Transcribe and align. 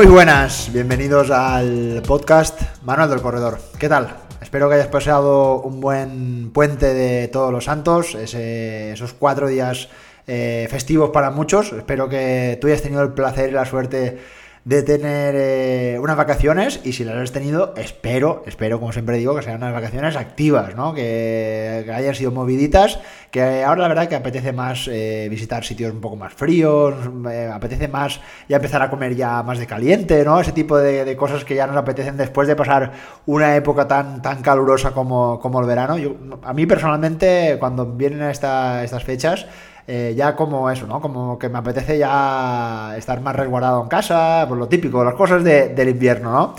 Muy 0.00 0.08
buenas, 0.08 0.72
bienvenidos 0.72 1.30
al 1.30 2.00
podcast 2.06 2.58
Manuel 2.84 3.10
del 3.10 3.20
Corredor. 3.20 3.58
¿Qué 3.78 3.86
tal? 3.86 4.16
Espero 4.40 4.66
que 4.66 4.76
hayas 4.76 4.86
pasado 4.86 5.60
un 5.60 5.82
buen 5.82 6.52
puente 6.54 6.94
de 6.94 7.28
todos 7.28 7.52
los 7.52 7.66
santos, 7.66 8.14
esos 8.14 9.12
cuatro 9.12 9.46
días 9.46 9.90
eh, 10.26 10.66
festivos 10.70 11.10
para 11.10 11.30
muchos. 11.30 11.74
Espero 11.74 12.08
que 12.08 12.56
tú 12.58 12.68
hayas 12.68 12.80
tenido 12.80 13.02
el 13.02 13.12
placer 13.12 13.50
y 13.50 13.52
la 13.52 13.66
suerte 13.66 14.18
de 14.64 14.82
tener 14.82 15.34
eh, 15.36 15.98
unas 16.00 16.16
vacaciones 16.16 16.80
y 16.84 16.92
si 16.92 17.02
las 17.02 17.16
has 17.16 17.32
tenido, 17.32 17.72
espero, 17.76 18.42
espero, 18.46 18.78
como 18.78 18.92
siempre 18.92 19.16
digo, 19.16 19.34
que 19.34 19.42
sean 19.42 19.56
unas 19.56 19.72
vacaciones 19.72 20.16
activas, 20.16 20.76
¿no? 20.76 20.92
Que, 20.92 21.90
hayan 21.94 22.14
sido 22.14 22.30
moviditas, 22.30 22.98
que 23.30 23.64
ahora 23.64 23.82
la 23.82 23.88
verdad 23.88 24.08
que 24.08 24.16
apetece 24.16 24.52
más 24.52 24.86
eh, 24.88 25.28
visitar 25.30 25.64
sitios 25.64 25.92
un 25.92 26.00
poco 26.00 26.16
más 26.16 26.34
fríos, 26.34 26.94
eh, 27.30 27.50
apetece 27.52 27.88
más 27.88 28.20
ya 28.48 28.56
empezar 28.56 28.82
a 28.82 28.90
comer 28.90 29.16
ya 29.16 29.42
más 29.42 29.58
de 29.58 29.66
caliente, 29.66 30.24
¿no? 30.24 30.38
Ese 30.40 30.52
tipo 30.52 30.76
de, 30.76 31.16
cosas 31.16 31.44
que 31.44 31.54
ya 31.54 31.66
nos 31.66 31.76
apetecen 31.76 32.16
después 32.16 32.46
de 32.46 32.54
pasar 32.54 32.92
una 33.26 33.56
época 33.56 33.88
tan, 33.88 34.20
tan 34.20 34.42
calurosa 34.42 34.92
como, 34.92 35.40
como 35.40 35.60
el 35.60 35.66
verano. 35.66 35.96
Yo, 35.96 36.16
a 36.42 36.52
mí 36.52 36.66
personalmente, 36.66 37.56
cuando 37.58 37.86
vienen 37.86 38.22
estas 38.22 39.04
fechas, 39.04 39.46
eh, 39.86 40.14
ya 40.16 40.36
como 40.36 40.70
eso, 40.70 40.86
¿no? 40.86 41.00
Como 41.00 41.38
que 41.38 41.48
me 41.48 41.58
apetece 41.58 41.98
ya 41.98 42.94
estar 42.96 43.20
más 43.20 43.36
resguardado 43.36 43.82
en 43.82 43.88
casa, 43.88 44.44
por 44.48 44.58
lo 44.58 44.68
típico, 44.68 45.02
las 45.04 45.14
cosas 45.14 45.42
del 45.44 45.88
invierno, 45.88 46.32
¿no? 46.32 46.54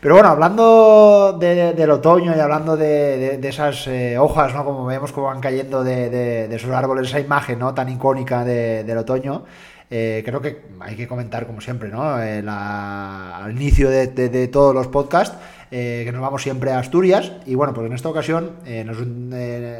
Pero 0.00 0.14
bueno, 0.14 0.30
hablando 0.30 1.36
del 1.38 1.90
otoño 1.90 2.34
y 2.34 2.40
hablando 2.40 2.76
de, 2.76 3.38
esas 3.42 3.86
eh, 3.86 4.16
hojas, 4.18 4.54
¿no? 4.54 4.64
Como 4.64 4.86
vemos 4.86 5.12
cómo 5.12 5.26
van 5.26 5.40
cayendo 5.40 5.84
de, 5.84 6.48
esos 6.54 6.70
árboles, 6.70 7.08
esa 7.08 7.20
imagen, 7.20 7.58
¿no? 7.58 7.74
Tan 7.74 7.88
icónica 7.90 8.44
del 8.44 8.96
otoño. 8.96 9.44
Eh, 9.92 10.22
creo 10.24 10.40
que 10.40 10.62
hay 10.78 10.96
que 10.96 11.08
comentar, 11.08 11.46
como 11.46 11.60
siempre, 11.60 11.88
¿no? 11.88 12.02
al 12.14 13.50
inicio 13.50 13.90
de, 13.90 14.48
todos 14.48 14.72
los 14.72 14.86
podcasts, 14.86 15.36
que 15.70 16.10
nos 16.12 16.20
vamos 16.20 16.42
siempre 16.42 16.72
a 16.72 16.78
Asturias. 16.78 17.32
Y 17.46 17.54
bueno, 17.54 17.72
pues 17.72 17.86
en 17.86 17.92
esta 17.92 18.08
ocasión, 18.08 18.56
en 18.66 18.88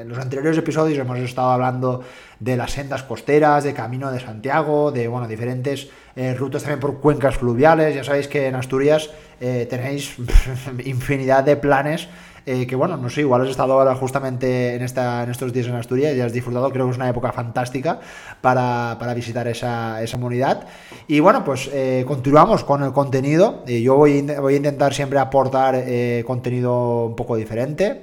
los 0.08 0.18
anteriores 0.18 0.56
episodios 0.56 0.98
hemos 0.98 1.18
estado 1.18 1.50
hablando 1.50 2.02
de 2.38 2.56
las 2.56 2.72
sendas 2.72 3.02
costeras, 3.02 3.64
de 3.64 3.74
Camino 3.74 4.10
de 4.10 4.20
Santiago, 4.20 4.92
de 4.92 5.08
bueno, 5.08 5.28
diferentes 5.28 5.88
eh, 6.16 6.34
rutas 6.34 6.62
también 6.62 6.80
por 6.80 7.00
cuencas 7.00 7.36
fluviales. 7.36 7.94
Ya 7.94 8.04
sabéis 8.04 8.28
que 8.28 8.46
en 8.46 8.54
Asturias 8.54 9.10
eh, 9.40 9.66
tenéis 9.68 10.16
infinidad 10.84 11.44
de 11.44 11.56
planes 11.56 12.08
eh, 12.50 12.66
que 12.66 12.74
bueno, 12.74 12.96
no 12.96 13.08
sé, 13.08 13.20
igual 13.20 13.42
has 13.42 13.48
estado 13.48 13.74
ahora 13.74 13.94
justamente 13.94 14.74
en, 14.74 14.82
esta, 14.82 15.22
en 15.22 15.30
estos 15.30 15.52
días 15.52 15.68
en 15.68 15.76
Asturias 15.76 16.16
y 16.16 16.20
has 16.20 16.32
disfrutado, 16.32 16.68
creo 16.72 16.86
que 16.86 16.90
es 16.90 16.96
una 16.96 17.08
época 17.08 17.30
fantástica 17.30 18.00
para, 18.40 18.96
visitar 19.14 19.46
esa, 19.46 20.02
esa, 20.02 20.16
comunidad. 20.16 20.66
Y 21.06 21.20
bueno, 21.20 21.44
pues 21.44 21.70
eh, 21.72 22.04
continuamos 22.08 22.64
con 22.64 22.82
el 22.82 22.92
contenido. 22.92 23.62
y 23.68 23.82
yo 23.82 23.94
voy, 23.94 24.22
voy 24.22 24.54
a 24.54 24.56
intentar 24.56 24.92
siempre 24.92 25.20
aportar 25.20 25.76
eh, 25.76 26.24
contenido 26.26 27.06
un 27.06 27.14
poco 27.14 27.36
diferente 27.36 28.02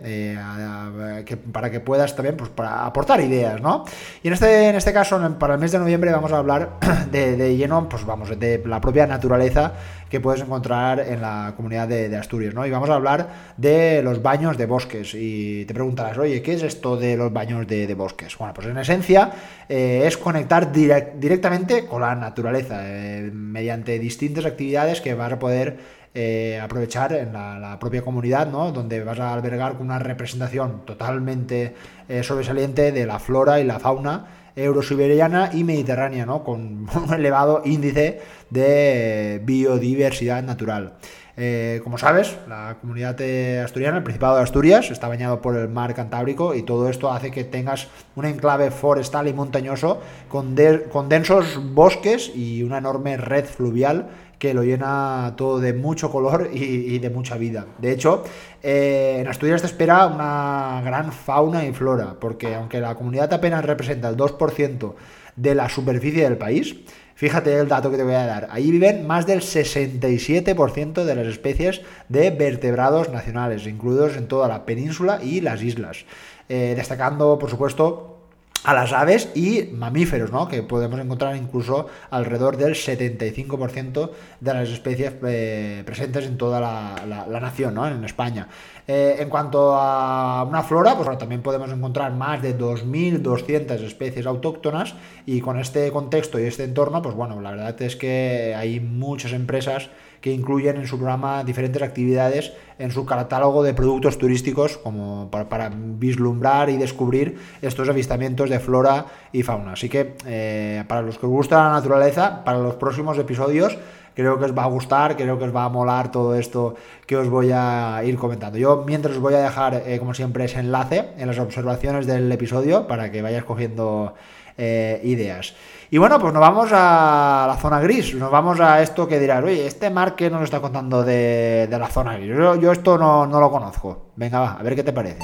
para 1.52 1.70
que 1.70 1.82
puedas 1.82 2.16
también 2.16 2.38
pues, 2.38 2.50
para 2.50 2.86
aportar 2.86 3.20
ideas, 3.20 3.62
¿no? 3.62 3.84
Y 4.24 4.30
en 4.30 4.34
este, 4.34 4.70
en 4.70 4.76
este 4.76 4.94
caso, 4.94 5.20
para 5.38 5.56
el 5.56 5.60
mes 5.60 5.74
de 5.74 5.80
noviembre, 5.80 6.10
vamos 6.14 6.32
a 6.32 6.38
hablar 6.38 6.80
de, 7.12 7.58
lleno, 7.58 7.90
pues 7.90 8.06
vamos, 8.06 8.40
de 8.40 8.64
la 8.66 8.80
propia 8.80 9.06
naturaleza 9.08 9.74
que 10.10 10.20
puedes 10.20 10.42
encontrar 10.42 11.00
en 11.00 11.22
la 11.22 11.54
comunidad 11.56 11.88
de, 11.88 12.16
Asturias, 12.18 12.54
¿no? 12.54 12.66
Y 12.66 12.72
vamos 12.72 12.90
a 12.90 12.96
hablar 12.96 13.30
de 13.58 14.02
los 14.02 14.22
baños 14.22 14.58
de 14.58 14.66
bosques. 14.66 15.14
Y 15.14 15.66
te 15.66 15.74
preguntarás, 15.74 16.18
oye, 16.18 16.42
¿qué 16.42 16.54
es 16.54 16.64
esto 16.64 16.98
de 16.98 17.18
los 17.18 17.32
baños 17.32 17.68
de, 17.68 17.94
bosques? 17.94 18.38
Bueno, 18.38 18.54
pues 18.54 18.68
en 18.68 18.78
esencia 18.78 19.32
eh, 19.68 20.04
es 20.06 20.18
conectar 20.18 20.72
directamente 20.72 21.86
con 21.86 22.02
la 22.02 22.16
naturaleza, 22.16 22.82
eh, 22.84 23.30
mediante 23.34 24.00
distintas 24.00 24.46
actividades 24.46 25.02
que 25.02 25.14
vas 25.14 25.32
a 25.32 25.40
poder 25.40 25.78
eh, 26.14 26.60
aprovechar 26.62 27.14
en 27.14 27.34
la, 27.34 27.78
propia 27.80 28.02
comunidad, 28.02 28.48
¿no? 28.48 28.72
donde 28.72 29.04
vas 29.04 29.20
a 29.20 29.34
albergar 29.34 29.76
una 29.80 30.00
representación 30.00 30.86
totalmente 30.86 31.76
sobresaliente 32.22 32.94
de 32.94 33.06
la 33.06 33.20
flora 33.20 33.60
y 33.60 33.66
la 33.66 33.80
fauna 33.80 34.26
eurosiberiana 34.58 35.52
y 35.54 35.64
mediterránea, 35.64 36.26
¿no? 36.26 36.44
con 36.44 36.88
un 36.94 37.14
elevado 37.14 37.62
índice 37.64 38.20
de 38.50 39.40
biodiversidad 39.44 40.44
natural. 40.44 40.94
Eh, 41.40 41.82
como 41.84 42.00
sabes, 42.00 42.36
la 42.50 42.78
comunidad 42.82 43.22
asturiana, 43.64 43.98
el 43.98 44.04
Principado 44.04 44.38
de 44.38 44.42
Asturias, 44.42 44.90
está 44.90 45.08
bañado 45.08 45.40
por 45.40 45.56
el 45.56 45.70
mar 45.70 45.94
Cantábrico 45.94 46.56
y 46.56 46.64
todo 46.64 46.90
esto 46.90 47.12
hace 47.12 47.30
que 47.30 47.44
tengas 47.44 47.90
un 48.16 48.26
enclave 48.26 48.72
forestal 48.72 49.28
y 49.28 49.34
montañoso 49.34 50.02
con, 50.30 50.56
con 50.92 51.10
densos 51.10 51.60
bosques 51.76 52.32
y 52.36 52.64
una 52.64 52.80
enorme 52.80 53.18
red 53.18 53.46
fluvial 53.46 54.10
que 54.40 54.54
lo 54.54 54.64
llena 54.64 55.34
todo 55.36 55.60
de 55.60 55.74
mucho 55.74 56.12
color 56.12 56.50
y, 56.54 57.00
de 57.00 57.10
mucha 57.10 57.38
vida. 57.38 57.66
De 57.80 57.92
hecho, 57.92 58.24
eh, 58.62 59.18
en 59.20 59.28
Asturias 59.28 59.62
te 59.62 59.68
espera 59.68 60.08
una 60.08 60.82
gran 60.84 61.12
fauna 61.12 61.66
y 61.66 61.74
flora, 61.74 62.16
porque 62.20 62.56
aunque 62.56 62.80
la 62.80 62.96
comunidad 62.96 63.34
apenas 63.34 63.66
representa 63.66 64.10
el 64.10 64.18
2% 64.18 64.94
de 65.36 65.56
la 65.56 65.70
superficie 65.70 66.24
del 66.24 66.38
país, 66.38 66.76
fíjate 67.16 67.58
el 67.58 67.68
dato 67.68 67.90
que 67.90 67.98
te 67.98 68.04
voy 68.04 68.14
a 68.14 68.26
dar, 68.26 68.48
ahí 68.52 68.72
viven 68.72 69.08
más 69.08 69.26
del 69.26 69.42
67% 69.42 71.04
de 71.04 71.16
las 71.16 71.28
especies 71.28 71.82
de 72.10 72.30
vertebrados 72.32 73.10
nacionales, 73.10 73.66
incluidos 73.66 74.18
en 74.18 74.28
toda 74.28 74.48
la 74.48 74.66
península 74.66 75.20
y 75.24 75.42
las 75.42 75.64
islas. 75.64 76.06
Eh, 76.50 76.74
destacando, 76.78 77.38
por 77.38 77.50
supuesto, 77.50 78.17
a 78.64 78.74
las 78.74 78.92
aves 78.94 79.30
y 79.36 79.70
mamíferos, 79.72 80.32
¿no? 80.32 80.48
que 80.48 80.64
podemos 80.64 81.00
encontrar 81.00 81.36
incluso 81.36 81.88
alrededor 82.10 82.58
del 82.58 82.74
75% 82.74 84.10
de 84.40 84.54
las 84.54 84.70
especies 84.70 85.14
eh, 85.26 85.84
presentes 85.86 86.26
en 86.26 86.38
toda 86.38 86.60
la, 86.60 87.40
nación, 87.40 87.76
¿no? 87.76 87.88
en 87.88 88.04
España. 88.04 88.48
Eh, 88.88 89.18
en 89.20 89.30
cuanto 89.30 89.76
a 89.76 90.44
una 90.44 90.64
flora, 90.64 90.96
pues 90.96 91.18
también 91.18 91.42
podemos 91.42 91.72
encontrar 91.72 92.14
más 92.14 92.42
de 92.42 92.58
2.200 92.58 93.84
especies 93.84 94.26
autóctonas 94.26 94.96
y 95.26 95.42
con 95.42 95.60
este 95.60 95.92
contexto 95.92 96.40
y 96.40 96.44
este 96.44 96.64
entorno, 96.64 97.02
pues 97.02 97.16
bueno, 97.16 97.42
la 97.42 97.52
verdad 97.52 97.82
es 97.82 97.96
que 97.96 98.56
hay 98.56 98.80
muchas 98.80 99.34
empresas 99.34 99.90
que 100.22 100.32
incluyen 100.32 100.78
en 100.78 100.88
su 100.88 100.98
programa 100.98 101.44
diferentes 101.44 101.82
actividades 101.82 102.54
en 102.80 102.92
su 102.92 103.06
catálogo 103.06 103.64
de 103.64 103.74
productos 103.74 104.18
turísticos 104.18 104.78
como 104.78 105.30
para, 105.32 105.72
vislumbrar 105.74 106.70
y 106.70 106.78
descubrir 106.78 107.38
estos 107.62 107.90
avistamientos 107.90 108.50
de 108.50 108.60
flora 108.60 109.06
y 109.32 109.44
fauna. 109.44 109.74
Así 109.74 109.90
que 109.90 110.16
eh, 110.26 110.84
para 110.88 111.02
los 111.02 111.18
que 111.18 111.26
os 111.26 111.32
gusta 111.32 111.64
la 111.64 111.72
naturaleza, 111.72 112.44
para 112.44 112.60
los 112.60 112.76
próximos 112.76 113.18
episodios 113.18 113.78
creo 114.14 114.40
que 114.40 114.46
os 114.46 114.58
va 114.58 114.64
a 114.64 114.68
gustar, 114.68 115.16
creo 115.16 115.38
que 115.38 115.46
os 115.46 115.56
va 115.56 115.66
a 115.66 115.70
molar 115.70 116.12
todo 116.12 116.34
esto 116.34 116.74
que 117.06 117.16
os 117.16 117.30
voy 117.30 117.52
a 117.54 118.02
ir 118.04 118.18
comentando. 118.18 118.58
Yo 118.58 118.84
mientras 118.86 119.16
os 119.16 119.22
voy 119.22 119.36
a 119.36 119.40
dejar, 119.40 119.84
eh, 119.86 120.00
como 120.00 120.16
siempre, 120.16 120.46
ese 120.46 120.60
enlace 120.60 121.10
en 121.18 121.28
las 121.28 121.38
observaciones 121.38 122.08
del 122.08 122.32
episodio 122.32 122.88
para 122.88 123.12
que 123.12 123.22
vayas 123.22 123.44
cogiendo 123.44 124.16
eh, 124.58 125.00
ideas. 125.04 125.54
Y 125.90 125.98
bueno, 125.98 126.20
pues 126.20 126.34
nos 126.34 126.42
vamos 126.42 126.70
a 126.74 127.46
la 127.48 127.56
zona 127.56 127.80
gris, 127.80 128.14
nos 128.16 128.30
vamos 128.30 128.60
a 128.60 128.82
esto 128.82 129.08
que 129.08 129.20
dirás, 129.20 129.42
oye, 129.44 129.66
este 129.66 129.90
mar 129.90 130.16
que 130.16 130.30
nos 130.30 130.44
está 130.44 130.60
contando 130.60 131.04
de, 131.04 131.68
la 131.70 131.88
zona 131.88 132.18
gris, 132.18 132.36
yo, 132.36 132.72
esto 132.72 132.98
no, 132.98 133.26
no 133.26 133.40
lo 133.40 133.50
conozco. 133.50 134.12
Venga, 134.18 134.40
va, 134.40 134.52
a 134.60 134.64
ver 134.64 134.76
qué 134.76 134.84
te 134.84 134.92
parece. 134.92 135.24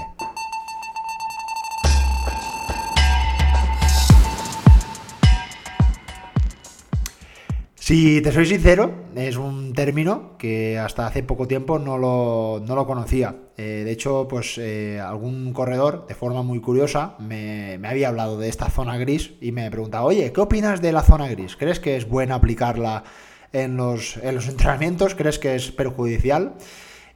Si 7.86 8.22
te 8.22 8.32
soy 8.32 8.46
sincero, 8.46 8.94
es 9.14 9.36
un 9.36 9.74
término 9.74 10.38
que 10.38 10.80
hasta 10.80 11.06
hace 11.06 11.22
poco 11.22 11.50
tiempo 11.50 11.80
no 11.80 11.98
lo, 11.98 12.86
conocía. 12.88 13.36
Eh, 13.58 13.82
de 13.84 13.92
hecho, 13.92 14.26
pues 14.30 14.58
eh, 14.58 15.02
algún 15.02 15.52
corredor, 15.52 16.08
de 16.08 16.16
forma 16.16 16.44
muy 16.44 16.62
curiosa, 16.62 17.18
me, 17.20 17.78
había 17.84 18.08
hablado 18.08 18.40
de 18.40 18.48
esta 18.48 18.70
zona 18.70 18.98
gris 18.98 19.34
y 19.42 19.52
me 19.52 19.70
preguntaba, 19.70 20.06
oye, 20.06 20.32
¿qué 20.32 20.40
opinas 20.40 20.82
de 20.82 20.94
la 20.94 21.04
zona 21.04 21.28
gris? 21.28 21.58
¿Crees 21.58 21.82
que 21.82 21.98
es 21.98 22.08
buena 22.08 22.36
aplicarla 22.36 23.04
en 23.52 23.76
los, 23.76 24.16
en 24.16 24.36
los 24.36 24.48
entrenamientos? 24.48 25.14
¿Crees 25.14 25.38
que 25.38 25.56
es 25.56 25.70
perjudicial? 25.72 26.54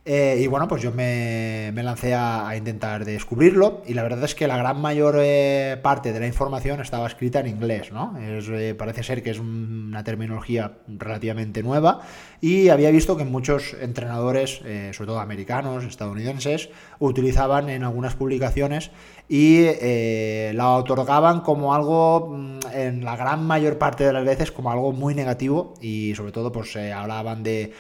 Eh, 0.10 0.40
y 0.40 0.48
bueno, 0.48 0.70
pues 0.70 0.82
yo 0.82 0.94
me, 0.94 1.70
lancé 1.76 2.16
a, 2.16 2.56
intentar 2.56 3.04
descubrirlo 3.04 3.82
y 3.86 3.94
la 3.94 4.04
verdad 4.04 4.24
es 4.24 4.36
que 4.36 4.48
la 4.48 4.56
gran 4.56 4.80
mayor 4.80 5.18
eh, 5.20 5.78
parte 5.84 6.14
de 6.14 6.22
la 6.22 6.28
información 6.28 6.80
estaba 6.80 7.06
escrita 7.08 7.42
en 7.42 7.48
inglés, 7.48 7.92
¿no? 7.92 8.16
Eh, 8.18 8.74
parece 8.78 9.04
ser 9.04 9.22
que 9.22 9.32
es 9.32 9.40
una 9.40 10.06
terminología 10.06 10.78
relativamente 10.88 11.62
nueva 11.62 12.00
y 12.40 12.70
había 12.70 12.90
visto 12.90 13.18
que 13.18 13.26
muchos 13.26 13.76
entrenadores, 13.82 14.62
sobre 14.94 15.08
todo 15.08 15.20
americanos, 15.20 15.84
estadounidenses, 15.84 16.70
utilizaban 17.00 17.70
en 17.70 17.84
algunas 17.84 18.16
publicaciones 18.16 18.92
y 19.28 19.66
la 20.54 20.70
otorgaban 20.76 21.42
como 21.42 21.74
algo, 21.74 22.34
la 22.92 23.16
gran 23.16 23.46
mayor 23.46 23.78
parte 23.78 24.04
de 24.04 24.14
las 24.14 24.26
veces, 24.26 24.52
como 24.52 24.72
algo 24.72 24.92
muy 24.92 25.14
negativo 25.16 25.74
y 25.82 26.14
sobre 26.16 26.32
todo 26.32 26.52
pues 26.52 26.76
hablaban 26.76 27.44
de 27.44 27.74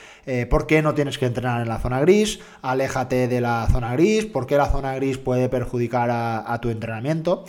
por 0.50 0.68
qué 0.68 0.82
no 0.82 0.94
tienes 0.94 1.18
que 1.18 1.26
entrenar 1.26 1.62
en 1.62 1.70
la 1.70 1.80
zona 1.80 2.02
gris, 2.02 2.40
aléjate 2.62 3.28
de 3.28 3.42
la 3.42 3.68
zona 3.72 3.94
gris, 3.94 4.26
por 4.26 4.46
qué 4.46 4.58
la 4.58 4.70
zona 4.70 4.96
gris 4.96 5.18
puede 5.18 5.50
perjudicar 5.50 6.10
a, 6.12 6.60
tu 6.62 6.70
entrenamiento. 6.70 7.46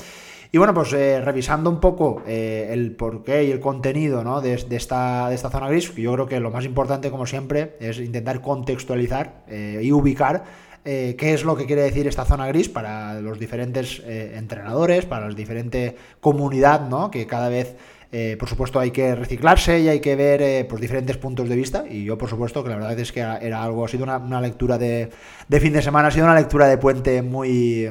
Y 0.50 0.56
bueno, 0.56 0.72
pues 0.72 0.92
eh, 0.94 1.20
revisando 1.20 1.68
un 1.68 1.78
poco 1.78 2.22
eh, 2.26 2.70
el 2.70 2.96
porqué 2.96 3.44
y 3.44 3.50
el 3.50 3.60
contenido 3.60 4.24
¿no? 4.24 4.40
de, 4.40 4.54
esta, 4.54 5.28
de 5.28 5.34
esta 5.34 5.50
zona 5.50 5.68
gris, 5.68 5.94
yo 5.94 6.12
creo 6.14 6.26
que 6.26 6.40
lo 6.40 6.50
más 6.50 6.64
importante, 6.64 7.10
como 7.10 7.26
siempre, 7.26 7.76
es 7.80 7.98
intentar 7.98 8.40
contextualizar 8.40 9.44
eh, 9.46 9.80
y 9.82 9.92
ubicar 9.92 10.44
qué 11.18 11.34
es 11.34 11.44
lo 11.44 11.56
que 11.56 11.66
quiere 11.66 11.82
decir 11.82 12.06
esta 12.06 12.24
zona 12.24 12.46
gris 12.46 12.68
para 12.68 13.20
los 13.20 13.38
diferentes 13.38 14.02
entrenadores, 14.06 15.04
para 15.04 15.28
la 15.28 15.34
diferente 15.34 15.96
comunidad, 16.20 16.88
¿no? 16.88 17.10
que 17.10 17.26
cada 17.26 17.48
vez 17.48 17.76
por 18.38 18.48
supuesto 18.48 18.80
hay 18.80 18.90
que 18.90 19.14
reciclarse 19.14 19.80
y 19.80 19.88
hay 19.88 20.00
que 20.00 20.16
ver 20.16 20.66
pues, 20.66 20.80
diferentes 20.80 21.18
puntos 21.18 21.46
de 21.46 21.56
vista 21.56 21.84
y 21.88 22.04
yo 22.04 22.16
por 22.16 22.30
supuesto 22.30 22.64
que 22.64 22.70
la 22.70 22.76
verdad 22.76 22.98
es 22.98 23.12
que 23.12 23.20
era, 23.20 23.62
algo, 23.62 23.84
ha 23.84 23.88
sido 23.88 24.04
una, 24.04 24.40
lectura 24.40 24.78
de, 24.78 25.10
fin 25.60 25.74
de 25.74 25.82
semana, 25.82 26.08
ha 26.08 26.10
sido 26.10 26.24
una 26.24 26.34
lectura 26.34 26.66
de 26.66 26.78
puente 26.78 27.20
muy, 27.20 27.86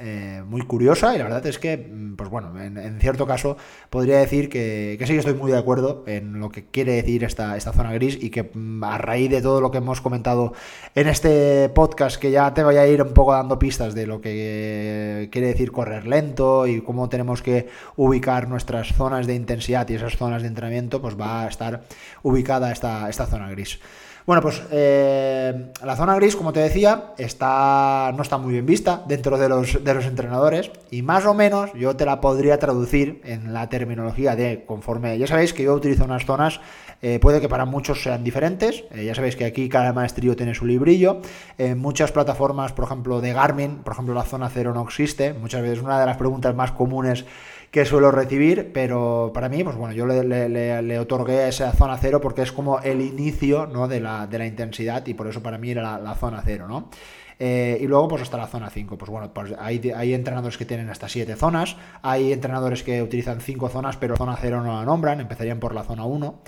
eh, 0.00 0.42
muy 0.46 0.62
curiosa 0.62 1.14
y 1.14 1.18
la 1.18 1.24
verdad 1.24 1.46
es 1.46 1.58
que, 1.58 1.76
mm, 1.76 2.16
pues 2.16 2.28
bueno, 2.30 2.60
en, 2.60 3.00
cierto 3.00 3.26
caso 3.26 3.56
podría 3.90 4.18
decir 4.18 4.48
que, 4.48 4.96
sí 5.00 5.12
que 5.12 5.18
estoy 5.18 5.34
muy 5.34 5.50
de 5.50 5.58
acuerdo 5.58 6.04
en 6.06 6.40
lo 6.40 6.50
que 6.50 6.64
quiere 6.66 6.92
decir 6.92 7.24
esta, 7.24 7.56
esta 7.56 7.72
zona 7.72 7.92
gris 7.92 8.18
y 8.20 8.30
que 8.30 8.50
mm, 8.52 8.84
a 8.84 8.98
raíz 8.98 9.30
de 9.30 9.42
todo 9.42 9.60
lo 9.60 9.70
que 9.70 9.78
hemos 9.78 10.00
comentado 10.00 10.52
en 10.94 11.08
este 11.08 11.68
podcast, 11.70 12.16
que 12.20 12.30
ya 12.30 12.52
te 12.54 12.64
voy 12.64 12.76
a 12.76 12.86
ir 12.86 13.02
un 13.02 13.12
poco 13.12 13.32
dando 13.32 13.58
pistas 13.58 13.94
de 13.94 14.06
lo 14.06 14.20
que 14.20 15.28
quiere 15.30 15.48
decir 15.48 15.72
correr 15.72 16.06
lento 16.06 16.66
y 16.66 16.80
cómo 16.80 17.08
tenemos 17.08 17.42
que 17.42 17.68
ubicar 17.96 18.48
nuestras 18.48 18.88
zonas 18.94 19.26
de 19.26 19.34
intensidad 19.34 19.88
y 19.88 19.94
esas 19.94 20.16
zonas 20.16 20.42
de 20.42 20.48
entrenamiento, 20.48 21.00
pues 21.00 21.18
va 21.18 21.44
a 21.44 21.48
estar 21.48 21.82
ubicada 22.22 22.72
esta, 22.72 23.08
esta 23.08 23.26
zona 23.26 23.50
gris. 23.50 23.78
Bueno, 24.28 24.42
pues 24.42 24.62
eh, 24.70 25.72
la 25.82 25.96
zona 25.96 26.14
gris, 26.16 26.36
como 26.36 26.52
te 26.52 26.60
decía, 26.60 27.14
está, 27.16 28.12
no 28.14 28.22
está 28.22 28.36
muy 28.36 28.52
bien 28.52 28.66
vista 28.66 29.02
dentro 29.08 29.38
de 29.38 29.48
los, 29.48 29.82
de 29.82 29.94
los 29.94 30.04
entrenadores 30.04 30.70
y 30.90 31.00
más 31.00 31.24
o 31.24 31.32
menos 31.32 31.72
yo 31.72 31.96
te 31.96 32.04
la 32.04 32.20
podría 32.20 32.58
traducir 32.58 33.22
en 33.24 33.54
la 33.54 33.70
terminología 33.70 34.36
de 34.36 34.66
conforme, 34.66 35.16
ya 35.16 35.26
sabéis 35.26 35.54
que 35.54 35.62
yo 35.62 35.72
utilizo 35.72 36.04
unas 36.04 36.26
zonas, 36.26 36.60
eh, 37.00 37.18
puede 37.20 37.40
que 37.40 37.48
para 37.48 37.64
muchos 37.64 38.02
sean 38.02 38.22
diferentes, 38.22 38.84
eh, 38.90 39.06
ya 39.06 39.14
sabéis 39.14 39.34
que 39.34 39.46
aquí 39.46 39.70
cada 39.70 39.94
maestrío 39.94 40.36
tiene 40.36 40.54
su 40.54 40.66
librillo, 40.66 41.22
en 41.56 41.78
muchas 41.78 42.12
plataformas, 42.12 42.74
por 42.74 42.84
ejemplo, 42.84 43.22
de 43.22 43.32
Garmin, 43.32 43.76
por 43.78 43.94
ejemplo, 43.94 44.12
la 44.12 44.24
zona 44.24 44.50
cero 44.50 44.74
no 44.74 44.82
existe, 44.82 45.32
muchas 45.32 45.62
veces 45.62 45.80
una 45.80 45.98
de 45.98 46.04
las 46.04 46.18
preguntas 46.18 46.54
más 46.54 46.72
comunes 46.72 47.24
que 47.70 47.84
suelo 47.84 48.10
recibir, 48.10 48.70
pero 48.72 49.30
para 49.34 49.48
mí, 49.48 49.62
pues 49.62 49.76
bueno, 49.76 49.94
yo 49.94 50.06
le, 50.06 50.98
otorgué 50.98 51.48
esa 51.48 51.72
zona 51.72 51.98
cero 51.98 52.20
porque 52.20 52.42
es 52.42 52.52
como 52.52 52.80
el 52.80 53.00
inicio 53.00 53.66
¿no? 53.66 53.88
de, 53.88 54.00
la, 54.00 54.26
de 54.26 54.38
la 54.38 54.46
intensidad 54.46 55.06
y 55.06 55.14
por 55.14 55.26
eso 55.26 55.42
para 55.42 55.58
mí 55.58 55.70
era 55.70 55.98
la, 55.98 56.14
zona 56.14 56.42
cero, 56.44 56.66
¿no? 56.68 56.88
Eh, 57.40 57.78
y 57.80 57.86
luego, 57.86 58.08
pues 58.08 58.22
hasta 58.22 58.36
la 58.36 58.48
zona 58.48 58.68
5. 58.68 58.98
Pues 58.98 59.10
bueno, 59.12 59.32
pues 59.32 59.54
hay, 59.60 59.92
hay 59.94 60.12
entrenadores 60.12 60.58
que 60.58 60.64
tienen 60.64 60.90
hasta 60.90 61.08
7 61.08 61.36
zonas. 61.36 61.76
Hay 62.02 62.32
entrenadores 62.32 62.82
que 62.82 63.00
utilizan 63.00 63.40
5 63.40 63.68
zonas, 63.68 63.96
pero 63.96 64.16
zona 64.16 64.36
0 64.40 64.64
no 64.64 64.74
la 64.74 64.84
nombran. 64.84 65.20
Empezarían 65.20 65.60
por 65.60 65.72
la 65.72 65.84
zona 65.84 66.04
1. 66.04 66.40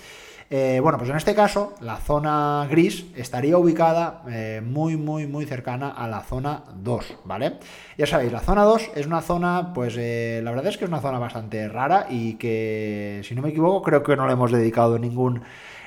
Eh, 0.53 0.81
bueno, 0.83 0.99
pues 0.99 1.09
en 1.09 1.17
este 1.17 1.33
caso, 1.33 1.75
la 1.81 1.99
zona 1.99 2.67
gris 2.69 3.07
estaría 3.15 3.57
ubicada 3.57 4.25
eh, 4.29 4.61
muy, 4.61 4.97
muy, 4.97 5.29
muy 5.29 5.47
cercana 5.47 5.91
a 5.91 6.09
la 6.09 6.23
zona 6.23 6.65
2, 6.75 7.19
¿vale? 7.25 7.61
Ya 7.97 8.05
sabéis, 8.05 8.33
la 8.33 8.41
zona 8.41 8.65
2 8.65 8.91
es 8.97 9.07
una 9.07 9.23
zona, 9.23 9.73
pues 9.73 9.95
eh, 9.97 10.41
la 10.43 10.51
verdad 10.51 10.67
es 10.67 10.77
que 10.77 10.87
es 10.87 10.91
una 10.91 11.01
zona 11.01 11.21
bastante 11.21 11.69
rara 11.69 12.09
y 12.11 12.35
que, 12.35 13.21
si 13.23 13.37
no 13.37 13.43
me 13.43 13.51
equivoco, 13.51 13.81
creo 13.83 14.03
que 14.03 14.17
no 14.17 14.27
le 14.27 14.33
hemos 14.33 14.51
dedicado 14.51 14.99
ningún 14.99 15.43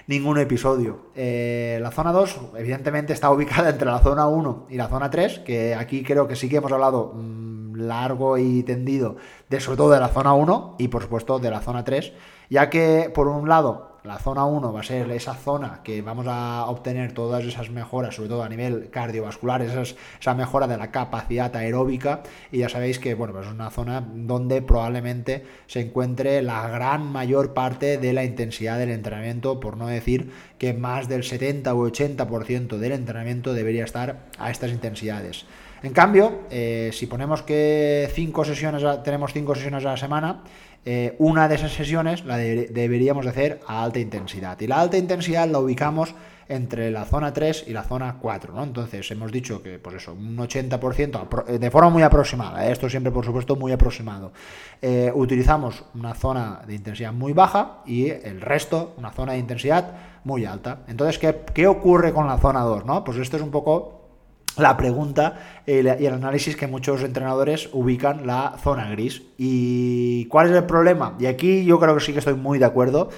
ningún 0.08 0.38
episodio. 0.38 1.12
la 1.16 1.92
zona 1.92 2.14
2, 2.14 2.40
evidentemente, 2.58 3.12
está 3.12 3.32
ubicada 3.32 3.70
entre 3.70 3.88
la 3.88 4.00
zona 4.00 4.28
1 4.28 4.68
y 4.70 4.78
la 4.78 4.88
zona 4.88 5.10
3, 5.10 5.40
que 5.40 5.76
aquí 5.76 6.04
creo 6.04 6.28
que 6.28 6.38
sí 6.38 6.48
que 6.48 6.58
hemos 6.58 6.72
hablado 6.72 7.14
mm, 7.16 7.76
largo 7.76 8.38
y 8.38 8.64
tendido, 8.64 9.18
de, 9.50 9.60
sobre 9.60 9.78
todo 9.78 9.92
de 9.92 10.00
la 10.00 10.10
zona 10.10 10.34
1 10.34 10.76
y 10.80 10.88
por 10.88 11.02
supuesto 11.04 11.40
de 11.40 11.52
la 11.52 11.60
zona 11.60 11.84
3, 11.84 12.14
ya 12.50 12.70
que 12.70 13.12
por 13.14 13.28
un 13.28 13.50
lado 13.50 13.93
la 14.04 14.20
zona 14.20 14.46
1 14.46 14.74
va 14.74 14.82
a 14.82 14.84
ser 14.84 15.10
esa 15.12 15.34
zona 15.34 15.82
que 15.84 16.02
vamos 16.02 16.26
a 16.28 16.66
obtener 16.66 17.14
todas 17.14 17.46
esas 17.46 17.70
mejoras, 17.70 18.16
sobre 18.16 18.30
todo 18.30 18.44
a 18.44 18.50
nivel 18.50 18.90
cardiovascular, 18.90 19.62
esa 19.62 20.34
mejora 20.34 20.68
de 20.68 20.78
la 20.78 20.92
capacidad 20.92 21.56
aeróbica. 21.56 22.24
Y 22.52 22.60
ya 22.60 22.70
sabéis 22.70 23.00
que 23.00 23.14
bueno, 23.14 23.34
pues 23.34 23.48
es 23.48 23.54
una 23.54 23.70
zona 23.70 24.02
donde 24.02 24.62
probablemente 24.62 25.46
se 25.68 25.82
encuentre 25.82 26.42
la 26.42 26.68
gran 26.68 27.06
mayor 27.06 27.54
parte 27.54 27.98
de 27.98 28.14
la 28.14 28.26
intensidad 28.26 28.78
del 28.78 28.92
entrenamiento, 28.92 29.60
por 29.60 29.78
no 29.78 29.88
decir 29.88 30.32
que 30.58 30.74
más 30.74 31.08
del 31.08 31.24
70 31.24 31.74
o 31.74 31.88
80% 31.90 32.78
del 32.78 32.92
entrenamiento 32.92 33.54
debería 33.54 33.86
estar 33.86 34.26
a 34.38 34.52
estas 34.52 34.72
intensidades. 34.72 35.46
En 35.84 35.92
cambio, 35.92 36.44
eh, 36.50 36.92
si 36.94 37.08
ponemos 37.08 37.42
que 37.42 38.10
cinco 38.14 38.46
sesiones, 38.46 38.82
tenemos 39.04 39.34
5 39.34 39.56
sesiones 39.56 39.86
a 39.86 39.90
la 39.90 39.98
semana, 39.98 40.42
eh, 40.86 41.16
una 41.20 41.48
de 41.48 41.56
esas 41.56 41.74
sesiones 41.74 42.26
la 42.26 42.38
deberíamos 42.38 43.26
de 43.26 43.32
hacer 43.32 43.60
a 43.68 43.84
alta 43.84 44.00
intensidad. 44.00 44.60
Y 44.60 44.68
la 44.68 44.82
alta 44.82 44.98
intensidad 44.98 45.48
la 45.48 45.60
ubicamos 45.60 46.14
entre 46.50 46.92
la 46.92 47.06
zona 47.06 47.32
3 47.32 47.66
y 47.68 47.72
la 47.72 47.84
zona 47.84 48.18
4, 48.22 48.54
¿no? 48.54 48.64
Entonces 48.64 49.10
hemos 49.12 49.32
dicho 49.32 49.64
que, 49.64 49.80
pues 49.80 49.96
eso, 49.96 50.14
un 50.14 50.38
80%, 50.38 51.58
de 51.58 51.72
forma 51.72 51.90
muy 51.90 52.04
aproximada, 52.04 52.68
¿eh? 52.68 52.72
esto 52.72 52.90
siempre, 52.90 53.12
por 53.12 53.26
supuesto, 53.26 53.56
muy 53.56 53.72
aproximado. 53.72 54.34
Eh, 54.82 55.12
utilizamos 55.16 55.84
una 55.96 56.14
zona 56.14 56.62
de 56.68 56.76
intensidad 56.76 57.14
muy 57.14 57.34
baja 57.34 57.80
y 57.86 58.10
el 58.10 58.42
resto, 58.42 58.94
una 58.98 59.12
zona 59.12 59.34
de 59.34 59.40
intensidad 59.40 59.92
muy 60.26 60.46
alta. 60.46 60.80
Entonces, 60.88 61.18
¿qué, 61.18 61.44
qué 61.54 61.68
ocurre 61.68 62.14
con 62.14 62.28
la 62.28 62.38
zona 62.38 62.62
2, 62.62 62.86
no? 62.86 63.04
Pues 63.04 63.18
esto 63.18 63.38
es 63.38 63.44
un 63.44 63.52
poco 63.52 64.03
la 64.58 64.78
pregunta 64.78 65.40
y 65.66 65.72
el 65.72 66.14
análisis 66.14 66.56
que 66.56 66.68
muchos 66.68 67.02
entrenadores 67.02 67.70
ubican 67.74 68.28
la 68.28 68.56
zona 68.64 68.90
gris. 68.90 69.24
¿Y 69.38 70.26
cuál 70.26 70.50
es 70.50 70.56
el 70.56 70.66
problema? 70.66 71.16
Y 71.20 71.26
aquí 71.26 71.66
yo 71.66 71.80
creo 71.80 71.96
que 71.96 72.02
sí 72.02 72.14
que 72.14 72.20
estoy 72.20 72.36
muy 72.36 72.60
de 72.60 72.66
acuerdo. 72.66 73.10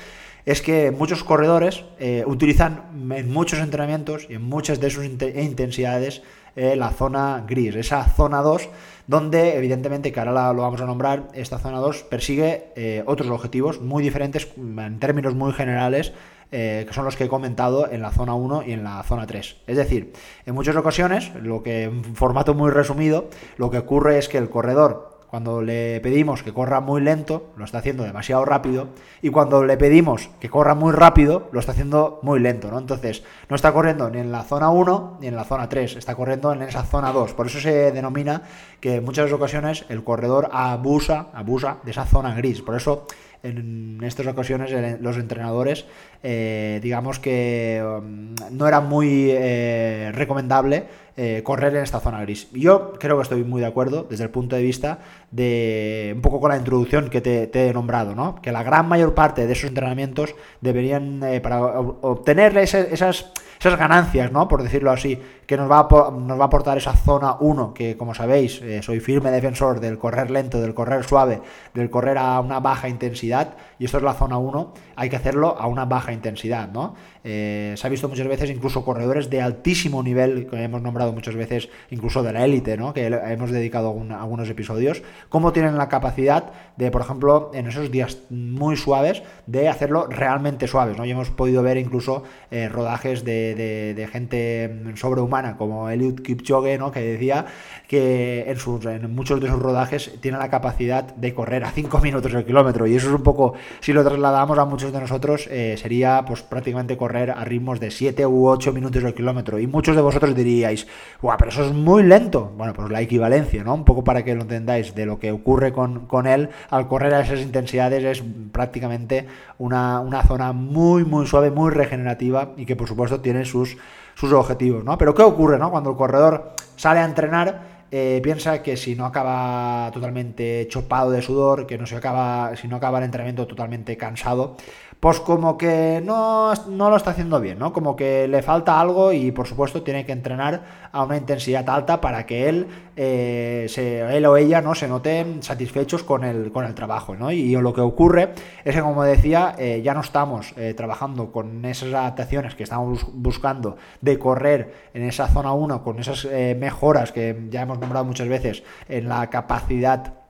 Es 0.46 0.62
que 0.62 0.92
muchos 0.92 1.24
corredores 1.24 1.84
eh, 2.00 2.24
utilizan 2.28 2.84
en 3.12 3.34
muchos 3.34 3.60
entrenamientos 3.60 4.28
y 4.30 4.36
en 4.36 4.44
muchas 4.44 4.80
de 4.80 4.92
sus 4.92 5.04
intensidades 5.04 6.22
eh, 6.56 6.76
la 6.76 6.92
zona 6.92 7.44
gris, 7.48 7.76
esa 7.76 8.06
zona 8.06 8.42
2, 8.42 8.70
donde 9.08 9.58
evidentemente, 9.58 10.12
que 10.12 10.20
ahora 10.20 10.54
lo 10.54 10.62
vamos 10.62 10.80
a 10.82 10.86
nombrar, 10.86 11.30
esta 11.34 11.58
zona 11.58 11.80
2 11.80 12.04
persigue 12.04 12.68
eh, 12.76 13.04
otros 13.08 13.30
objetivos 13.32 13.82
muy 13.82 14.04
diferentes 14.04 14.48
en 14.56 15.00
términos 15.00 15.34
muy 15.34 15.52
generales 15.52 16.14
que 16.52 16.88
son 16.92 17.04
los 17.04 17.18
que 17.18 17.26
he 17.26 17.28
comentado 17.28 17.92
en 17.92 18.02
la 18.02 18.12
zona 18.12 18.34
1 18.34 18.64
y 18.66 18.72
en 18.72 18.86
la 18.86 19.04
zona 19.04 19.28
3. 19.28 19.58
Es 19.68 19.76
decir, 19.76 20.14
en 20.46 20.56
muchas 20.56 20.78
ocasiones, 20.78 21.34
lo 21.36 21.62
que 21.64 21.84
en 21.84 22.16
formato 22.16 22.54
muy 22.54 22.72
resumido, 22.72 23.30
lo 23.58 23.70
que 23.72 23.80
ocurre 23.80 24.20
es 24.20 24.30
que 24.30 24.38
el 24.38 24.50
corredor 24.50 25.15
cuando 25.36 25.62
le 25.62 26.00
pedimos 26.00 26.44
que 26.44 26.54
corra 26.54 26.80
muy 26.80 27.02
lento, 27.02 27.52
lo 27.58 27.66
está 27.66 27.80
haciendo 27.80 28.06
demasiado 28.06 28.46
rápido. 28.46 28.88
Y 29.22 29.32
cuando 29.32 29.66
le 29.66 29.76
pedimos 29.76 30.30
que 30.40 30.50
corra 30.50 30.76
muy 30.76 30.94
rápido, 30.94 31.50
lo 31.52 31.60
está 31.60 31.74
haciendo 31.74 32.22
muy 32.24 32.40
lento, 32.40 32.72
¿no? 32.72 32.80
Entonces, 32.80 33.22
no 33.50 33.58
está 33.58 33.74
corriendo 33.74 34.10
ni 34.10 34.20
en 34.20 34.32
la 34.32 34.44
zona 34.44 34.70
1 34.70 35.18
ni 35.20 35.28
en 35.28 35.36
la 35.36 35.44
zona 35.44 35.68
3, 35.68 35.98
está 35.98 36.16
corriendo 36.16 36.54
en 36.54 36.62
esa 36.62 36.84
zona 36.84 37.12
2. 37.12 37.34
Por 37.34 37.48
eso 37.48 37.60
se 37.60 37.92
denomina 37.92 38.44
que 38.80 38.96
en 38.96 39.04
muchas 39.04 39.30
ocasiones 39.34 39.84
el 39.90 40.06
corredor 40.06 40.48
abusa, 40.54 41.28
abusa 41.34 41.80
de 41.84 41.92
esa 41.92 42.06
zona 42.06 42.34
gris. 42.34 42.62
Por 42.62 42.78
eso 42.78 43.06
en 43.44 44.00
estas 44.04 44.28
ocasiones 44.28 44.72
los 45.02 45.18
entrenadores, 45.18 45.86
eh, 46.24 46.80
digamos 46.82 47.20
que 47.20 47.84
um, 47.86 48.34
no 48.52 48.68
era 48.68 48.80
muy 48.80 49.30
eh, 49.32 50.12
recomendable 50.14 50.86
eh, 51.18 51.42
correr 51.44 51.76
en 51.76 51.84
esta 51.84 52.00
zona 52.00 52.22
gris. 52.22 52.48
Yo 52.52 52.94
creo 53.00 53.16
que 53.18 53.24
estoy 53.24 53.44
muy 53.44 53.62
de 53.62 53.68
acuerdo 53.68 54.06
desde 54.10 54.24
el 54.24 54.30
punto 54.30 54.56
de 54.56 54.62
vista 54.64 55.00
de 55.32 56.14
un 56.16 56.22
poco 56.22 56.40
con 56.40 56.50
la 56.50 56.58
introducción 56.58 57.10
que 57.10 57.22
te, 57.22 57.50
he 57.54 57.74
nombrado, 57.74 58.16
¿no? 58.16 58.42
que 58.42 58.52
la 58.52 58.64
gran 58.64 58.88
mayor 58.88 59.14
parte 59.14 59.48
de 59.48 59.54
esos 59.54 59.70
entrenamientos 59.70 60.36
deberían, 60.62 61.22
para 61.42 61.62
obtener 61.62 62.58
esas 62.58 63.32
esas 63.60 63.78
ganancias, 63.78 64.32
¿no? 64.32 64.48
Por 64.48 64.64
decirlo 64.64 64.92
así, 64.92 65.20
que 65.46 65.58
nos 65.58 65.70
va 65.70 65.80
a, 65.80 66.12
nos 66.12 66.40
va 66.40 66.44
a 66.44 66.48
aportar 66.48 66.78
esa 66.78 66.94
zona 66.94 67.36
1, 67.40 67.74
que 67.74 67.98
como 67.98 68.14
sabéis, 68.14 68.62
eh, 68.62 68.82
soy 68.82 69.00
firme 69.00 69.32
defensor 69.32 69.80
del 69.80 69.98
correr 69.98 70.32
lento, 70.32 70.62
del 70.62 70.74
correr 70.74 71.04
suave, 71.04 71.42
del 71.74 71.90
correr 71.90 72.18
a 72.18 72.40
una 72.40 72.60
baja 72.60 72.90
intensidad, 72.90 73.56
y 73.80 73.86
esto 73.86 73.98
es 73.98 74.04
la 74.04 74.14
zona 74.14 74.38
1, 74.38 74.74
hay 74.96 75.10
que 75.10 75.16
hacerlo 75.16 75.56
a 75.60 75.68
una 75.68 75.86
baja 75.86 76.14
intensidad, 76.14 76.70
¿no? 76.72 76.96
Eh, 77.28 77.74
se 77.76 77.88
ha 77.88 77.90
visto 77.90 78.08
muchas 78.08 78.28
veces 78.28 78.52
incluso 78.52 78.86
corredores 78.86 79.32
de 79.32 79.42
altísimo 79.42 80.04
nivel, 80.04 80.46
que 80.48 80.62
hemos 80.62 80.84
nombrado 80.84 81.12
muchas 81.12 81.34
veces 81.34 81.70
incluso 81.90 82.22
de 82.22 82.32
la 82.32 82.46
élite, 82.46 82.78
¿no? 82.78 82.94
que 82.94 83.08
hemos 83.08 83.50
dedicado 83.50 83.96
algunos 84.12 84.48
episodios, 84.48 85.02
cómo 85.28 85.52
tienen 85.52 85.76
la 85.76 85.90
capacidad 85.90 86.52
de, 86.78 86.92
por 86.92 87.02
ejemplo, 87.02 87.50
en 87.56 87.66
esos 87.66 87.90
días 87.90 88.20
muy 88.30 88.78
suaves, 88.78 89.24
de 89.48 89.70
hacerlo 89.70 90.06
realmente 90.08 90.68
suaves. 90.68 91.00
¿no? 91.00 91.06
Y 91.06 91.12
hemos 91.12 91.32
podido 91.32 91.64
ver 91.64 91.78
incluso 91.78 92.22
eh, 92.52 92.70
rodajes 92.70 93.26
de 93.26 93.45
de, 93.54 94.08
gente 94.12 94.96
sobrehumana 94.96 95.58
como 95.58 95.90
Eliud 95.90 96.22
Kipchoge, 96.22 96.78
¿no? 96.78 96.92
que 96.92 97.02
decía 97.02 97.46
que 97.88 98.46
en, 98.48 98.58
sus, 98.58 98.86
en 98.86 99.14
muchos 99.14 99.40
de 99.40 99.48
sus 99.48 99.60
rodajes 99.60 100.14
tiene 100.22 100.38
la 100.38 100.50
capacidad 100.50 101.04
de 101.04 101.34
correr 101.34 101.64
a 101.64 101.72
5 101.72 102.00
minutos 102.00 102.34
el 102.34 102.46
kilómetro. 102.46 102.88
Y 102.88 102.96
eso 102.96 103.08
es 103.10 103.14
un 103.14 103.24
poco, 103.24 103.54
si 103.80 103.94
lo 103.94 104.04
trasladamos 104.04 104.58
a 104.58 104.66
muchos 104.66 104.92
de 104.92 105.00
nosotros, 105.00 105.48
eh, 105.52 105.76
sería 105.78 106.24
pues 106.26 106.42
prácticamente 106.42 106.98
correr 106.98 107.32
a 107.32 107.44
ritmos 107.44 107.80
de 107.80 107.92
7 107.92 108.26
u 108.26 108.48
8 108.48 108.72
minutos 108.74 109.04
el 109.04 109.14
kilómetro. 109.14 109.60
Y 109.60 109.68
muchos 109.68 109.96
de 109.96 110.02
vosotros 110.02 110.36
diríais, 110.36 110.88
guau, 111.22 111.38
pero 111.38 111.52
eso 111.52 111.66
es 111.66 111.74
muy 111.74 112.04
lento. 112.04 112.54
Bueno, 112.58 112.74
pues 112.74 112.90
la 112.90 113.02
equivalencia, 113.02 113.64
¿no? 113.64 113.74
Un 113.74 113.86
poco 113.86 114.04
para 114.04 114.24
que 114.24 114.34
lo 114.34 114.42
entendáis 114.42 114.96
de 114.96 115.06
lo 115.06 115.20
que 115.20 115.32
ocurre 115.32 115.74
con, 115.74 116.08
con 116.08 116.28
él 116.28 116.50
al 116.70 116.88
correr 116.88 117.14
a 117.14 117.22
esas 117.22 117.42
intensidades 117.42 118.04
es 118.04 118.24
prácticamente 118.52 119.28
una, 119.58 120.00
una 120.00 120.24
zona 120.24 120.54
muy, 120.54 121.06
muy 121.06 121.26
suave, 121.28 121.52
muy 121.52 121.72
regenerativa 121.72 122.54
y 122.58 122.66
que 122.66 122.76
por 122.76 122.88
supuesto 122.88 123.22
tiene 123.22 123.35
sus, 123.44 123.76
sus 124.14 124.32
objetivos, 124.32 124.86
¿no? 124.86 124.98
Pero 124.98 125.14
¿qué 125.14 125.24
ocurre, 125.24 125.60
¿no? 125.60 125.72
Cuando 125.72 125.90
el 125.90 125.98
corredor 125.98 126.54
sale 126.78 127.02
a 127.02 127.06
entrenar 127.06 127.76
eh, 127.92 128.20
piensa 128.24 128.62
que 128.64 128.78
si 128.78 128.96
no 128.96 129.06
acaba 129.06 129.90
totalmente 129.94 130.68
chopado 130.68 131.12
de 131.12 131.22
sudor, 131.22 131.68
que 131.68 131.78
no 131.78 131.86
se 131.86 131.96
acaba, 131.96 132.56
si 132.56 132.68
no 132.68 132.78
acaba 132.78 132.98
el 132.98 133.06
entrenamiento 133.06 133.46
totalmente 133.46 133.96
cansado, 133.96 134.58
pues 135.00 135.20
como 135.20 135.58
que 135.58 136.02
no, 136.04 136.54
no, 136.70 136.90
lo 136.90 136.96
está 136.96 137.12
haciendo 137.12 137.40
bien, 137.40 137.60
¿no? 137.60 137.74
Como 137.74 137.96
que 137.96 138.28
le 138.28 138.42
falta 138.42 138.80
algo 138.80 139.14
y 139.14 139.32
por 139.32 139.48
supuesto 139.48 139.84
tiene 139.84 140.06
que 140.06 140.12
entrenar 140.12 140.90
a 140.92 141.04
una 141.04 141.18
intensidad 141.18 141.70
alta 141.70 142.02
para 142.02 142.26
que 142.26 142.50
él, 142.50 142.68
eh, 142.96 143.68
se, 143.70 144.00
él 144.16 144.26
o 144.26 144.38
ella 144.38 144.62
no 144.62 144.74
se 144.74 144.88
noten 144.88 145.44
satisfechos 145.44 146.04
con 146.04 146.24
el, 146.24 146.52
con 146.52 146.66
el 146.66 146.74
trabajo, 146.74 147.16
¿no? 147.16 147.32
Y, 147.32 147.56
lo 147.56 147.74
que 147.74 147.82
ocurre 147.82 148.34
es 148.64 148.76
que, 148.76 148.82
como 148.82 149.04
decía, 149.04 149.56
eh, 149.58 149.82
ya 149.84 149.94
no 149.94 150.02
estamos 150.02 150.54
eh, 150.58 150.74
trabajando 150.76 151.32
con 151.32 151.64
esas 151.66 151.94
adaptaciones 151.94 152.54
que 152.56 152.64
estamos 152.64 153.06
buscando 153.14 153.78
de 154.02 154.20
correr 154.20 154.74
en 154.94 155.04
esa 155.04 155.28
zona 155.28 155.54
1 155.54 155.84
con 155.84 156.00
esas 156.00 156.28
mejoras 156.58 157.12
que 157.12 157.48
ya 157.50 157.62
hemos 157.62 157.80
nombrado 157.80 158.06
muchas 158.06 158.28
veces 158.28 158.64
en 158.90 159.08
la 159.08 159.30
capacidad 159.30 160.25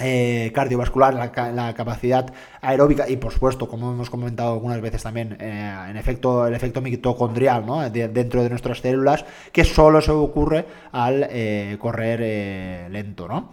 eh, 0.00 0.50
cardiovascular, 0.52 1.14
la, 1.14 1.74
capacidad 1.74 2.32
aeróbica 2.60 3.08
y 3.08 3.16
por 3.16 3.32
supuesto, 3.32 3.68
como 3.68 3.92
hemos 3.92 4.10
comentado 4.10 4.54
algunas 4.54 4.80
veces 4.80 5.04
también, 5.04 5.36
eh, 5.38 5.72
en 5.88 5.96
efecto, 5.96 6.48
el 6.48 6.54
efecto 6.54 6.80
mitocondrial 6.80 7.64
¿no? 7.64 7.88
dentro 7.88 8.42
de 8.42 8.50
nuestras 8.50 8.80
células, 8.80 9.24
que 9.52 9.62
solo 9.62 10.00
se 10.00 10.10
ocurre 10.10 10.66
al 10.90 11.28
eh, 11.30 11.76
correr 11.80 12.90
lento. 12.90 13.28
¿no? 13.28 13.48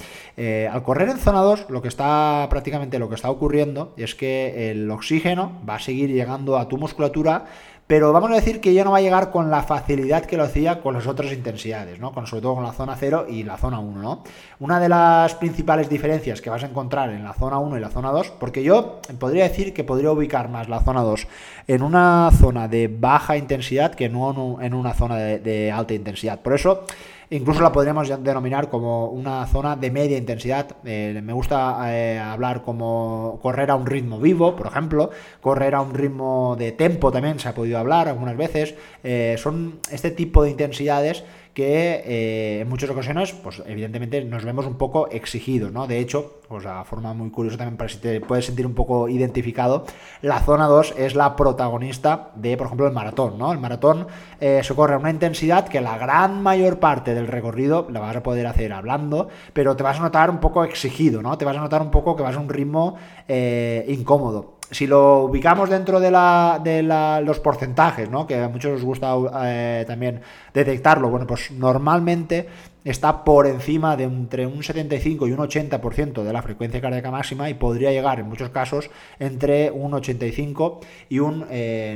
al 0.72 0.82
correr 0.82 1.10
en 1.10 1.18
zona 1.20 1.42
2, 1.42 1.68
lo 1.70 1.82
que 1.84 1.88
está 1.88 2.48
prácticamente 2.50 2.98
lo 2.98 3.08
que 3.08 3.16
está 3.16 3.30
ocurriendo 3.30 3.94
es 3.96 4.16
que 4.16 4.72
el 4.72 4.90
oxígeno 4.90 5.62
va 5.70 5.76
a 5.76 5.80
seguir 5.80 6.10
llegando 6.10 6.58
a 6.58 6.68
tu 6.68 6.78
musculatura 6.78 7.46
pero 7.88 8.14
vamos 8.14 8.32
a 8.32 8.36
decir 8.36 8.62
que 8.62 8.74
ya 8.74 8.84
no 8.84 8.92
va 8.92 9.00
a 9.00 9.02
llegar 9.02 9.32
con 9.32 9.52
la 9.52 9.64
facilidad 9.64 10.26
que 10.26 10.38
lo 10.38 10.44
hacía 10.44 10.80
con 10.82 10.94
las 10.94 11.08
otras 11.08 11.34
intensidades, 11.34 12.00
¿no? 12.00 12.14
Con, 12.14 12.26
sobre 12.26 12.42
todo 12.42 12.56
con 12.56 12.64
la 12.64 12.72
zona 12.72 12.96
0 12.98 13.26
y 13.30 13.44
la 13.44 13.58
zona 13.58 13.80
1, 13.80 14.02
¿no? 14.02 14.24
Una 14.60 14.80
de 14.80 14.88
las 14.88 15.36
principales 15.36 15.90
diferencias 15.90 16.42
que 16.42 16.50
vas 16.50 16.64
a 16.64 16.68
encontrar 16.68 17.10
en 17.10 17.24
la 17.24 17.34
zona 17.34 17.60
1 17.60 17.78
y 17.78 17.80
la 17.82 17.90
zona 17.90 18.12
2, 18.12 18.32
porque 18.40 18.64
yo 18.64 19.02
podría 19.20 19.44
decir 19.44 19.74
que 19.74 19.84
podría 19.84 20.12
ubicar 20.12 20.50
más 20.50 20.70
la 20.70 20.80
zona 20.80 21.02
2 21.02 21.28
en 21.68 21.84
una 21.84 22.32
zona 22.40 22.68
de 22.68 22.88
baja 22.88 23.36
intensidad 23.36 23.94
que 23.94 24.08
no 24.10 24.60
en 24.62 24.74
una 24.74 24.94
zona 24.94 25.16
de 25.18 25.72
alta 25.72 25.94
intensidad. 25.94 26.40
Por 26.40 26.54
eso 26.54 26.86
Incluso 27.34 27.62
la 27.62 27.72
podríamos 27.72 28.10
denominar 28.22 28.70
como 28.70 29.08
una 29.08 29.48
zona 29.48 29.78
de 29.78 29.90
media 29.90 30.18
intensidad. 30.18 30.76
Eh, 30.84 31.18
me 31.24 31.32
gusta 31.32 31.78
eh, 31.88 32.20
hablar 32.20 32.62
como 32.62 33.40
correr 33.42 33.72
a 33.72 33.76
un 33.76 33.86
ritmo 33.86 34.20
vivo, 34.20 34.54
por 34.54 34.68
ejemplo, 34.68 35.12
correr 35.40 35.76
a 35.76 35.80
un 35.80 35.94
ritmo 35.94 36.58
de 36.60 36.74
tempo 36.74 37.10
también 37.10 37.40
se 37.40 37.48
ha 37.48 37.56
podido 37.56 37.80
hablar 37.80 38.10
algunas 38.10 38.36
veces. 38.36 38.76
Eh, 39.02 39.36
son 39.38 39.80
este 39.90 40.12
tipo 40.12 40.44
de 40.44 40.50
intensidades 40.50 41.24
que 41.54 42.04
eh, 42.06 42.62
en 42.62 42.70
muchas 42.70 42.90
ocasiones, 42.90 43.34
pues 43.34 43.62
evidentemente 43.66 44.24
nos 44.24 44.46
vemos 44.46 44.66
un 44.66 44.76
poco 44.76 45.10
exigidos, 45.10 45.72
¿no? 45.72 45.88
De 45.88 46.00
hecho, 46.00 46.40
pues 46.48 46.66
a 46.66 46.84
forma 46.84 47.14
muy 47.14 47.30
curiosa 47.30 47.58
también 47.58 47.78
para 47.78 47.90
si 47.90 47.98
te 47.98 48.22
puedes 48.22 48.46
sentir 48.46 48.66
un 48.66 48.74
poco 48.74 49.10
identificado, 49.10 49.86
la 50.22 50.40
zona 50.42 50.68
2 50.68 50.96
es 50.98 51.16
la 51.16 51.36
protagonista 51.36 52.32
de, 52.36 52.56
por 52.56 52.68
ejemplo, 52.68 52.88
el 52.88 52.94
maratón, 52.94 53.38
¿no? 53.38 53.52
El 53.52 53.60
maratón 53.60 54.08
eh, 54.40 54.62
se 54.64 54.76
corre 54.76 54.96
a 54.96 54.98
una 54.98 55.10
intensidad 55.10 55.68
que 55.68 55.82
la 55.82 55.98
gran 55.98 56.42
mayor 56.42 56.80
parte 56.80 57.14
del 57.14 57.28
recorrido 57.28 57.88
la 57.90 58.00
vas 58.00 58.16
a 58.16 58.24
poder 58.24 58.48
hacer 58.48 58.72
hablando, 58.72 59.28
pero 59.54 59.76
te 59.76 59.84
vas 59.84 60.00
a 60.00 60.04
notar 60.04 60.30
un 60.30 60.40
poco 60.40 60.64
exigido, 60.64 61.22
¿no? 61.22 61.38
Te 61.38 61.46
vas 61.46 61.58
a 61.58 61.60
notar 61.60 61.82
un 61.82 61.92
poco 61.92 62.16
que 62.16 62.24
vas 62.24 62.36
a 62.36 62.40
un 62.40 62.50
ritmo 62.50 62.96
eh, 63.28 63.86
incómodo 63.90 64.61
si 64.72 64.88
lo 64.88 65.24
ubicamos 65.26 65.70
dentro 65.70 66.00
de, 66.00 66.10
la, 66.10 66.60
de 66.64 66.82
los 66.82 67.40
porcentajes, 67.40 68.10
¿no? 68.10 68.26
que 68.26 68.40
a 68.40 68.48
muchos 68.48 68.78
os 68.78 68.84
gusta 68.84 69.14
eh, 69.44 69.84
también 69.86 70.22
detectarlo, 70.54 71.10
bueno, 71.10 71.28
pues 71.28 71.52
normalmente 71.52 72.48
está 72.84 73.24
por 73.24 73.46
encima 73.46 73.96
de 73.96 74.06
entre 74.06 74.48
un 74.48 74.64
75 74.64 75.28
y 75.28 75.34
un 75.34 75.40
80% 75.40 76.24
de 76.24 76.34
la 76.34 76.42
frecuencia 76.42 76.82
cardíaca 76.82 77.12
máxima 77.12 77.50
y 77.50 77.54
podría 77.54 77.92
llegar 77.92 78.20
en 78.20 78.30
muchos 78.30 78.50
casos 78.50 78.90
entre 79.20 79.70
un 79.70 79.94
85 79.94 80.80
y 81.10 81.20
un 81.20 81.46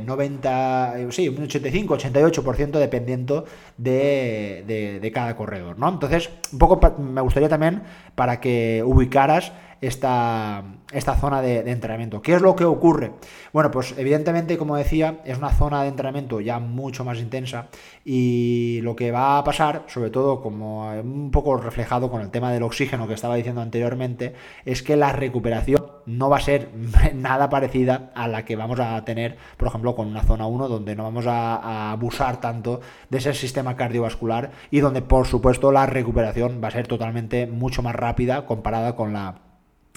90, 0.06 1.00
eh, 1.00 1.08
sí, 1.12 1.30
un 1.30 1.44
85, 1.44 1.98
88% 1.98 2.72
dependiendo 2.78 3.46
de, 3.78 4.64
de, 4.68 5.00
de, 5.00 5.12
cada 5.12 5.36
corredor, 5.36 5.80
¿no? 5.80 5.90
Entonces, 5.90 6.30
un 6.52 6.60
poco 6.60 6.80
me 7.00 7.22
gustaría 7.22 7.50
también 7.50 7.84
para 8.16 8.40
que 8.40 8.84
ubicaras 8.86 9.54
esta, 9.82 10.64
esta 10.92 11.16
zona 11.16 11.42
de, 11.42 11.60
entrenamiento. 11.70 12.22
¿Qué 12.22 12.34
es 12.34 12.42
lo 12.42 12.56
que 12.56 12.66
ocurre? 12.66 13.12
Bueno, 13.54 13.72
pues 13.72 13.94
evidentemente, 13.98 14.58
como 14.58 14.76
decía, 14.76 15.22
es 15.26 15.38
una 15.38 15.52
zona 15.52 15.84
de 15.84 15.90
entrenamiento 15.90 16.42
ya 16.42 16.60
mucho 16.60 17.04
más 17.04 17.20
intensa 17.20 17.68
y 18.04 18.80
lo 18.82 18.96
que 18.96 19.12
va 19.12 19.38
a 19.38 19.44
pasar, 19.44 19.84
sobre 19.88 20.10
todo 20.10 20.42
como 20.42 20.92
un 20.92 21.32
poco 21.32 21.58
reflejado 21.58 22.10
con 22.10 22.22
el 22.22 22.32
tema 22.32 22.52
del 22.52 22.64
oxígeno 22.64 23.08
que 23.08 23.14
estaba 23.14 23.36
diciendo 23.36 23.62
anteriormente, 23.62 24.34
es 24.66 24.84
que 24.84 24.96
la 24.96 25.12
recuperación 25.12 25.86
no 26.06 26.30
va 26.30 26.38
a 26.38 26.42
ser 26.42 26.70
nada 27.14 27.50
parecida 27.50 28.12
a 28.16 28.28
la 28.28 28.46
que 28.46 28.56
vamos 28.56 28.80
a 28.80 29.04
tener, 29.06 29.38
por 29.58 29.68
ejemplo, 29.68 29.96
con 29.96 30.08
una 30.08 30.24
zona 30.24 30.48
1, 30.48 30.68
donde 30.68 30.96
no 30.96 31.04
vamos 31.04 31.28
a, 31.28 31.56
a 31.56 31.92
abusar 31.92 32.40
tanto 32.40 32.82
de 33.10 33.18
ese 33.18 33.34
sistema 33.34 33.76
cardiovascular 33.76 34.52
y 34.72 34.80
donde, 34.80 35.02
por 35.02 35.28
supuesto, 35.28 35.72
la 35.72 35.86
recuperación 35.86 36.62
va 36.64 36.70
a 36.70 36.72
ser 36.72 36.88
totalmente 36.88 37.48
mucho 37.48 37.82
más 37.82 37.96
rápida 37.96 38.46
comparada 38.46 38.96
con 38.96 39.14
la 39.14 39.45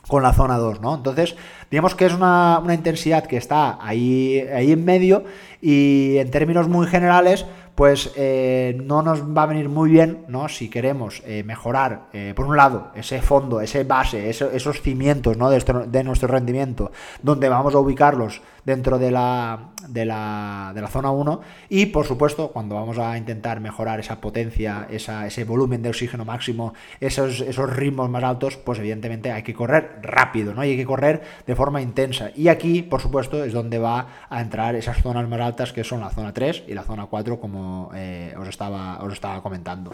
con 0.08 0.22
la 0.24 0.32
zona 0.32 0.56
2, 0.56 0.80
¿no? 0.80 0.96
Entonces, 0.96 1.36
digamos 1.70 1.94
que 1.94 2.06
es 2.06 2.14
una, 2.14 2.60
intensidad 2.68 3.26
que 3.26 3.36
está 3.36 3.78
ahí, 3.80 4.40
ahí 4.52 4.72
en 4.72 4.84
medio 4.84 5.22
y 5.60 6.16
en 6.16 6.30
términos 6.30 6.66
muy 6.66 6.86
generales, 6.88 7.46
pues 7.78 8.10
eh, 8.16 8.76
no 8.82 9.02
nos 9.02 9.22
va 9.22 9.44
a 9.44 9.46
venir 9.46 9.68
muy 9.68 9.90
bien, 9.90 10.24
¿no? 10.26 10.48
Si 10.48 10.68
queremos 10.68 11.22
eh, 11.24 11.44
mejorar, 11.44 12.08
eh, 12.12 12.32
por 12.34 12.46
un 12.46 12.56
lado, 12.56 12.90
ese 12.96 13.22
fondo, 13.22 13.60
ese 13.60 13.84
base, 13.84 14.30
esos 14.30 14.82
cimientos, 14.82 15.36
¿no? 15.36 15.48
De, 15.48 16.02
nuestro 16.02 16.26
rendimiento, 16.26 16.90
donde 17.22 17.48
vamos 17.48 17.76
a 17.76 17.78
ubicarlos 17.78 18.40
dentro 18.68 18.98
de 18.98 19.10
la, 19.10 19.70
de 19.88 20.04
la, 20.04 20.72
de 20.74 20.82
la 20.82 20.88
zona 20.88 21.10
1 21.10 21.40
y, 21.70 21.86
por 21.86 22.04
supuesto, 22.04 22.48
cuando 22.48 22.74
vamos 22.74 22.98
a 22.98 23.16
intentar 23.16 23.60
mejorar 23.60 23.98
esa 23.98 24.20
potencia, 24.20 24.86
ese 24.90 25.44
volumen 25.44 25.80
de 25.80 25.88
oxígeno 25.88 26.26
máximo, 26.26 26.74
esos, 27.00 27.40
esos 27.40 27.74
ritmos 27.74 28.10
más 28.10 28.22
altos, 28.22 28.58
pues 28.58 28.78
evidentemente 28.78 29.32
hay 29.32 29.42
que 29.42 29.54
correr 29.54 30.00
rápido, 30.02 30.52
¿no? 30.52 30.62
Y 30.66 30.72
hay 30.72 30.76
que 30.76 30.84
correr 30.84 31.22
de 31.46 31.56
forma 31.56 31.80
intensa. 31.80 32.30
Y 32.36 32.48
aquí, 32.48 32.82
por 32.82 33.00
supuesto, 33.00 33.42
es 33.42 33.54
donde 33.54 33.78
va 33.78 34.06
a 34.28 34.42
entrar 34.42 34.74
esas 34.74 35.00
zonas 35.02 35.26
más 35.26 35.40
altas 35.40 35.72
que 35.72 35.82
son 35.82 36.00
la 36.00 36.10
zona 36.10 36.34
3 36.34 36.64
y 36.68 36.74
la 36.74 36.82
zona 36.82 37.06
4, 37.06 37.40
como 37.40 37.90
eh, 37.94 38.34
os, 38.38 38.48
estaba, 38.48 39.02
os 39.02 39.14
estaba 39.14 39.42
comentando. 39.42 39.92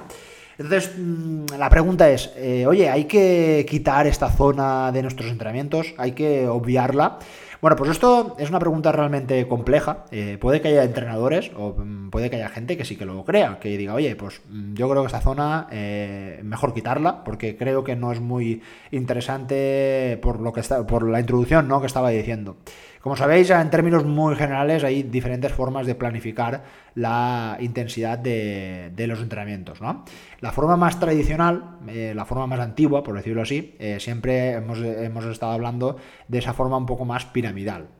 Entonces, 0.59 0.93
mm, 0.99 1.47
la 1.59 1.71
pregunta 1.71 2.11
es, 2.11 2.33
eh, 2.37 2.67
oye, 2.67 2.91
¿hay 2.91 3.05
que 3.05 3.65
quitar 3.69 4.09
esta 4.09 4.31
zona 4.31 4.91
de 4.91 5.03
nuestros 5.03 5.31
entrenamientos? 5.31 5.95
¿Hay 5.97 6.13
que 6.13 6.49
obviarla? 6.49 7.21
Bueno, 7.65 7.77
pues 7.77 7.93
esto 7.93 8.37
es 8.39 8.51
una 8.51 8.59
pregunta 8.59 8.93
realmente 8.93 9.49
compleja. 9.49 10.05
Eh, 10.11 10.37
puede 10.39 10.61
que 10.61 10.69
haya 10.69 10.85
entrenadores 10.85 11.51
o 11.57 11.73
mm, 11.73 12.11
puede 12.11 12.29
que 12.29 12.37
haya 12.37 12.51
gente 12.51 12.77
que 12.77 12.85
sí 12.85 12.95
que 12.95 13.07
lo 13.07 13.25
crea, 13.25 13.59
que 13.59 13.79
diga, 13.79 13.95
oye, 13.95 14.15
pues 14.17 14.43
mm, 14.51 14.75
yo 14.75 14.87
creo 14.91 15.01
que 15.01 15.07
esta 15.07 15.23
zona 15.23 15.67
mejor 16.43 16.75
quitarla 16.75 17.25
porque 17.25 17.57
creo 17.57 17.83
que 17.83 17.97
no 17.97 18.13
es 18.13 18.21
muy 18.21 18.61
interesante 18.91 20.19
por 20.21 20.41
lo 20.41 20.53
que 20.53 20.61
por 20.87 21.09
la 21.09 21.21
introducción 21.21 21.67
¿no? 21.67 21.81
que 21.81 21.87
estaba 21.87 22.11
diciendo. 22.11 22.59
Como 23.05 23.17
sabéis, 23.17 23.51
en 23.51 23.69
términos 23.69 24.03
muy 24.07 24.35
generales 24.35 24.83
hay 24.83 25.03
diferentes 25.03 25.53
formas 25.53 25.87
de 25.87 25.95
planificar 25.95 26.65
la 26.95 27.59
intensidad 27.61 28.19
de, 28.19 28.95
los 29.07 29.21
entrenamientos. 29.21 29.83
¿no? 29.83 30.07
La 30.41 30.53
forma 30.53 30.79
más 30.79 30.99
tradicional, 30.99 31.77
eh, 31.87 32.15
la 32.17 32.25
forma 32.25 32.47
más 32.47 32.61
antigua, 32.61 33.03
por 33.03 33.15
decirlo 33.15 33.43
así, 33.43 33.77
eh, 33.79 33.99
siempre 34.01 34.53
hemos, 34.53 34.79
estado 35.27 35.53
hablando 35.53 35.99
de 36.29 36.39
esa 36.39 36.55
forma 36.55 36.79
un 36.79 36.87
poco 36.87 37.05
más 37.05 37.27
piramidal. 37.27 37.54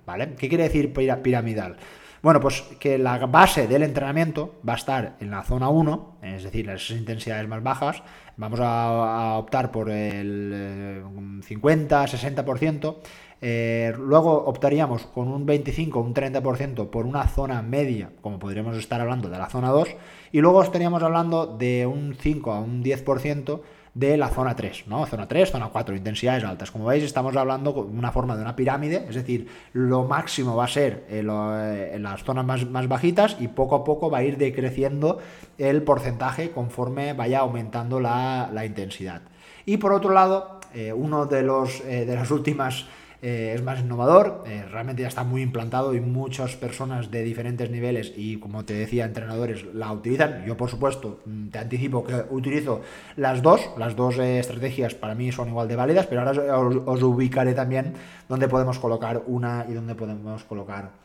¿Vale? 0.07 0.35
¿Qué 0.37 0.49
quiere 0.49 0.65
decir 0.65 0.93
piramidal? 0.93 1.77
Bueno, 2.25 2.41
pues 2.41 2.63
que 2.81 2.97
la 2.97 3.19
base 3.27 3.69
del 3.69 3.83
entrenamiento 3.83 4.55
va 4.67 4.73
a 4.73 4.77
estar 4.77 5.17
en 5.21 5.31
la 5.31 5.43
zona 5.43 5.69
1, 5.69 6.21
es 6.23 6.43
decir, 6.43 6.65
las 6.65 6.89
intensidades 6.89 7.47
más 7.47 7.63
bajas, 7.63 8.03
vamos 8.39 8.61
a, 8.63 9.37
optar 9.37 9.71
por 9.71 9.91
el 9.91 11.05
50-60%, 11.47 12.97
eh, 12.97 13.03
eh, 13.43 13.93
luego 13.99 14.43
optaríamos 14.47 15.05
con 15.05 15.29
un 15.29 15.45
25 15.45 16.01
un 16.01 16.15
30% 16.15 16.89
por 16.89 17.05
una 17.05 17.29
zona 17.29 17.61
media, 17.61 18.11
como 18.23 18.39
podríamos 18.39 18.75
estar 18.79 19.03
hablando 19.03 19.29
de 19.29 19.37
la 19.37 19.51
zona 19.51 19.69
2, 19.69 19.91
y 20.33 20.41
luego 20.41 20.63
estaríamos 20.63 21.03
hablando 21.03 21.47
de 21.47 21.85
un 21.85 22.17
5 22.19 22.53
a 22.53 22.61
un 22.61 22.83
10% 22.83 23.61
de 23.95 24.17
la 24.17 24.29
zona 24.29 24.57
3, 24.57 24.89
¿no? 24.89 25.07
Zona 25.07 25.29
3, 25.29 25.53
zona 25.53 25.69
4, 25.69 25.95
intensidades 25.95 26.43
altas. 26.43 26.71
Como 26.73 26.87
veis, 26.87 27.05
estamos 27.05 27.35
hablando 27.37 27.73
de 27.73 27.97
una 27.97 28.11
forma 28.11 28.35
de 28.35 28.43
una 28.43 28.57
pirámide, 28.57 29.07
es 29.09 29.15
decir, 29.15 29.49
lo 29.73 30.05
máximo 30.05 30.57
va 30.57 30.65
a 30.65 30.69
ser 30.69 31.05
en, 31.09 31.29
eh, 31.31 31.97
las 32.01 32.25
zonas 32.25 32.45
más, 32.45 32.89
bajitas 32.89 33.37
y 33.39 33.49
poco 33.49 33.77
a 33.77 33.85
poco 33.85 34.11
va 34.11 34.19
a 34.19 34.23
ir 34.25 34.37
decreciendo 34.37 35.21
el 35.59 35.83
porcentaje 35.83 36.51
conforme 36.51 37.13
vaya 37.13 37.39
aumentando 37.39 38.01
la, 38.01 38.65
intensidad. 38.67 39.23
Y 39.65 39.77
por 39.77 39.93
otro 39.93 40.13
lado, 40.13 40.61
eh, 40.75 40.93
uno 40.93 41.27
de, 41.27 41.43
los, 41.43 41.81
eh, 41.83 42.05
de 42.05 42.15
las 42.17 42.31
últimas 42.33 42.87
eh, 43.27 43.55
es 43.55 43.63
más 43.63 43.81
innovador, 43.81 44.45
eh, 44.47 44.67
realmente 44.71 45.01
ya 45.01 45.09
está 45.09 45.25
muy 45.25 45.41
implantado 45.41 45.95
y 45.95 46.01
muchas 46.01 46.57
personas 46.57 47.11
de 47.11 47.23
diferentes 47.23 47.71
niveles 47.71 48.13
y 48.15 48.37
como 48.37 48.67
te 48.67 48.75
decía, 48.75 49.07
entrenadores 49.07 49.65
la 49.73 49.91
utilizan. 49.93 50.45
Yo 50.45 50.59
por 50.59 50.69
supuesto 50.69 51.21
mm, 51.25 51.49
te 51.49 51.59
anticipo 51.59 52.05
que 52.05 52.23
utilizo 52.29 52.83
las 53.17 53.41
dos, 53.41 53.71
las 53.79 53.97
dos 53.97 54.19
eh, 54.19 54.41
estrategias 54.41 54.95
para 54.95 55.15
mí 55.15 55.33
son 55.33 55.49
igual 55.49 55.69
de 55.69 55.77
válidas, 55.77 56.07
pero 56.07 56.21
ahora 56.21 56.59
os 56.85 57.03
ubicaré 57.03 57.55
también 57.55 57.95
donde 58.29 58.47
podemos 58.47 58.79
colocar 58.79 59.23
una 59.27 59.65
y 59.71 59.73
donde 59.73 59.95
podemos 59.95 60.45
colocar 60.45 61.04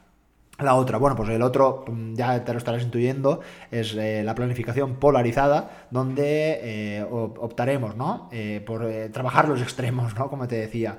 la 0.63 0.75
otra, 0.75 0.97
bueno, 0.97 1.15
pues 1.15 1.29
el 1.29 1.41
otro, 1.41 1.85
mm, 1.87 2.13
ya 2.15 2.43
te 2.43 2.51
lo 2.51 2.57
estarás 2.57 2.83
intuyendo, 2.83 3.39
es 3.71 3.95
eh, 3.95 4.23
la 4.23 4.35
planificación 4.35 4.95
polarizada, 4.95 5.87
donde 5.89 6.59
eh, 6.61 7.03
optaremos, 7.09 7.95
¿no? 7.95 8.29
Eh, 8.31 8.61
por 8.65 8.85
trabajar 9.11 9.47
los 9.47 9.61
extremos, 9.69 10.15
¿no? 10.15 10.29
Como 10.29 10.47
te 10.47 10.55
decía, 10.57 10.97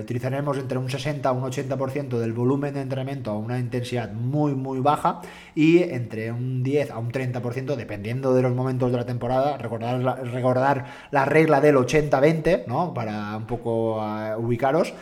utilizaremos 0.00 0.58
entre 0.58 0.78
un 0.78 0.90
60 0.90 1.28
a 1.28 1.32
un 1.32 1.44
80% 1.44 2.18
del 2.18 2.32
volumen 2.32 2.74
de 2.74 2.80
entrenamiento 2.80 3.30
a 3.30 3.38
una 3.38 3.58
intensidad 3.58 4.12
muy, 4.12 4.54
muy 4.54 4.80
baja 4.80 5.20
y 5.54 5.82
entre 5.82 6.32
un 6.32 6.62
10 6.62 6.90
a 6.90 6.98
un 6.98 7.12
30%, 7.12 7.76
dependiendo 7.76 8.34
de 8.34 8.42
los 8.42 8.52
momentos 8.52 8.90
de 8.90 8.98
la 8.98 9.06
temporada, 9.06 9.56
recordar, 9.58 10.26
recordar 10.32 10.86
la 11.10 11.24
regla 11.24 11.60
del 11.60 11.76
80-20, 11.76 12.66
¿no? 12.66 12.92
Para 12.92 13.36
un 13.36 13.46
poco 13.46 14.02
ubicaros, 14.38 14.92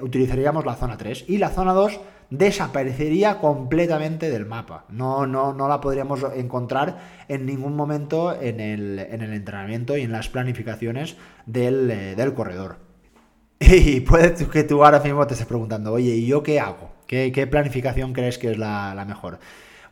utilizaríamos 0.00 0.64
la 0.64 0.76
zona 0.76 0.96
3 0.96 1.24
y 1.28 1.38
la 1.38 1.50
zona 1.50 1.72
2 1.72 2.00
desaparecería 2.30 3.38
completamente 3.38 4.30
del 4.30 4.46
mapa. 4.46 4.84
No, 4.88 5.26
no, 5.26 5.52
no 5.52 5.68
la 5.68 5.80
podríamos 5.80 6.24
encontrar 6.34 6.98
en 7.28 7.46
ningún 7.46 7.76
momento 7.76 8.34
en 8.40 8.60
el, 8.60 8.98
entrenamiento 8.98 9.96
y 9.96 10.02
en 10.02 10.12
las 10.12 10.28
planificaciones 10.28 11.16
del, 11.46 11.90
eh, 11.90 12.32
corredor. 12.34 12.78
Y 13.60 14.00
puede 14.00 14.34
que 14.34 14.64
tú 14.64 14.84
ahora 14.84 15.00
mismo 15.00 15.26
te 15.26 15.34
estés 15.34 15.46
preguntando, 15.46 15.92
oye, 15.92 16.14
¿y 16.14 16.26
yo 16.26 16.42
qué 16.42 16.60
hago? 16.60 16.92
¿Qué, 17.06 17.48
planificación 17.50 18.12
crees 18.12 18.38
que 18.38 18.50
es 18.50 18.58
la 18.58 19.04
mejor? 19.06 19.38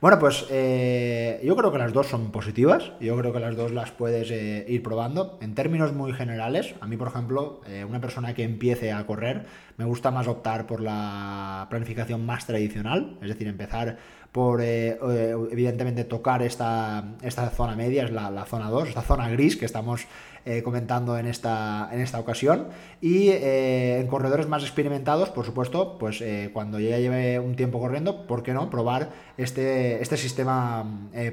Bueno, 0.03 0.19
pues 0.19 0.47
eh, 0.51 1.41
yo 1.45 1.55
creo 1.55 1.71
que 1.71 1.79
las 1.79 1.93
dos 1.93 2.09
son 2.09 2.33
positivas, 2.33 2.91
yo 2.99 3.17
creo 3.17 3.33
que 3.33 3.39
las 3.39 3.55
dos 3.55 3.71
las 3.71 3.93
puedes 3.93 4.33
eh, 4.33 4.65
ir 4.67 4.83
probando. 4.83 5.39
En 5.41 5.55
términos 5.55 5.93
muy 5.93 6.13
generales, 6.13 6.75
a 6.81 6.89
mí, 6.89 6.97
por 6.97 7.07
ejemplo, 7.07 7.61
eh, 7.69 7.85
una 7.89 8.01
persona 8.01 8.35
que 8.35 8.43
empiece 8.43 8.91
a 8.91 9.07
correr, 9.07 9.47
me 9.77 9.85
gusta 9.85 10.11
más 10.11 10.27
optar 10.27 10.67
por 10.67 10.81
la 10.81 11.69
planificación 11.71 12.27
más 12.27 12.47
tradicional, 12.47 13.17
es 13.23 13.29
decir, 13.29 13.47
empezar 13.47 13.99
por 14.33 14.63
evidentemente 14.63 16.05
tocar 16.05 16.43
esta, 16.43 17.05
esta 17.23 17.51
zona 17.51 17.77
media, 17.77 18.05
es 18.05 18.11
la, 18.11 18.31
la 18.31 18.47
zona 18.47 18.71
2, 18.71 18.89
esta 18.89 19.03
zona 19.03 19.29
gris 19.29 19.57
que 19.57 19.67
estamos 19.67 20.07
eh, 20.45 20.65
comentando 20.65 21.17
en 21.17 21.27
esta, 21.27 21.89
en 21.93 22.01
esta 22.01 22.19
ocasión. 22.19 22.67
Y 23.01 23.29
eh, 23.29 24.01
en 24.01 24.09
corredores 24.09 24.49
más 24.49 24.65
experimentados, 24.65 25.31
por 25.31 25.47
supuesto, 25.47 25.97
pues 25.99 26.21
eh, 26.21 26.51
cuando 26.53 26.81
ya 26.81 26.99
lleve 26.99 27.39
un 27.39 27.55
tiempo 27.55 27.79
corriendo, 27.79 28.27
¿por 28.27 28.43
qué 28.43 28.53
no 28.53 28.69
probar 28.69 29.11
este, 29.37 30.03
este 30.03 30.17
sistema 30.17 30.85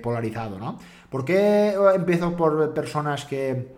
polarizado? 0.03 0.59
¿no? 0.59 0.77
¿Por 1.09 1.25
qué 1.25 1.73
empiezo 1.95 2.37
por 2.37 2.71
personas 2.75 3.25
que, 3.25 3.69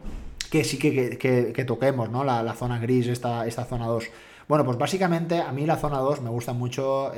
que 0.49 0.65
sí 0.65 0.77
que, 0.77 1.17
que, 1.17 1.63
toquemos 1.63 2.09
¿no? 2.09 2.25
la, 2.25 2.43
la, 2.43 2.53
zona 2.53 2.79
gris, 2.79 3.07
esta, 3.07 3.47
esta 3.47 3.63
zona 3.63 3.87
2? 3.87 4.03
Bueno, 4.51 4.65
pues 4.65 4.77
básicamente 4.77 5.39
a 5.39 5.49
mí 5.53 5.65
la 5.65 5.77
zona 5.77 5.99
2 5.99 6.23
me 6.23 6.29
gusta 6.29 6.51
mucho 6.51 7.13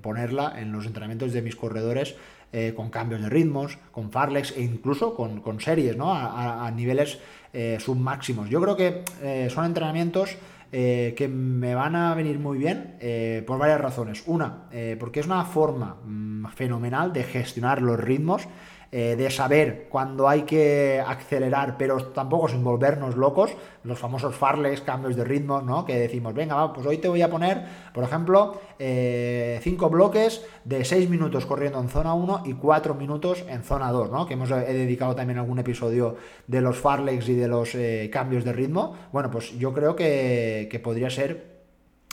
ponerla 0.00 0.54
en 0.58 0.72
los 0.72 0.86
entrenamientos 0.86 1.32
de 1.32 1.40
mis 1.40 1.54
corredores 1.54 2.16
eh, 2.52 2.72
con 2.74 2.90
cambios 2.90 3.22
de 3.22 3.28
ritmos, 3.28 3.78
con 3.92 4.10
farlex 4.10 4.56
e 4.56 4.62
incluso 4.62 5.14
con, 5.14 5.60
series, 5.60 5.96
¿no? 5.96 6.12
A, 6.12 6.68
niveles 6.72 7.20
eh, 7.52 7.78
submáximos. 7.78 8.50
Yo 8.50 8.60
creo 8.60 8.76
que 8.76 9.04
eh, 9.22 9.50
son 9.50 9.66
entrenamientos 9.66 10.36
que 10.72 11.30
me 11.32 11.76
van 11.76 11.94
a 11.94 12.12
venir 12.16 12.40
muy 12.40 12.58
bien 12.58 12.96
por 13.46 13.58
varias 13.58 13.80
razones. 13.80 14.24
Una, 14.26 14.64
porque 14.98 15.20
es 15.20 15.26
una 15.26 15.44
forma 15.44 15.98
mm, 16.04 16.46
fenomenal 16.46 17.12
de 17.12 17.22
gestionar 17.22 17.80
los 17.80 18.00
ritmos 18.00 18.48
eh, 18.94 19.16
de 19.16 19.30
saber 19.30 19.86
cuándo 19.88 20.28
hay 20.28 20.42
que 20.42 21.02
acelerar, 21.04 21.78
pero 21.78 21.96
tampoco 22.08 22.48
sin 22.48 22.62
volvernos 22.62 23.16
locos, 23.16 23.56
los 23.84 23.98
famosos 23.98 24.34
farles, 24.34 24.82
cambios 24.82 25.16
de 25.16 25.24
ritmo, 25.24 25.62
¿no? 25.62 25.86
Que 25.86 25.98
decimos, 25.98 26.34
venga, 26.34 26.70
pues 26.74 26.86
hoy 26.86 26.98
te 26.98 27.08
voy 27.08 27.22
a 27.22 27.30
poner, 27.30 27.64
por 27.94 28.04
ejemplo, 28.04 28.60
eh, 28.78 29.58
cinco 29.62 29.88
bloques 29.88 30.44
de 30.66 30.84
6 30.84 31.08
minutos 31.08 31.46
corriendo 31.46 31.80
en 31.80 31.88
zona 31.88 32.12
1 32.12 32.42
y 32.44 32.52
4 32.52 32.94
minutos 32.94 33.42
en 33.48 33.62
zona 33.62 33.90
2, 33.90 34.10
¿no? 34.10 34.26
Que 34.26 34.34
hemos 34.34 34.50
dedicado 34.50 35.14
también 35.14 35.38
algún 35.38 35.58
episodio 35.58 36.16
de 36.46 36.60
los 36.60 36.76
farlegs 36.76 37.30
y 37.30 37.34
de 37.34 37.48
los 37.48 37.74
eh, 37.74 38.10
cambios 38.12 38.44
de 38.44 38.52
ritmo. 38.52 38.94
Bueno, 39.10 39.30
pues 39.30 39.58
yo 39.58 39.72
creo 39.72 39.96
que, 39.96 40.68
que 40.70 40.78
podría 40.80 41.08
ser 41.08 41.51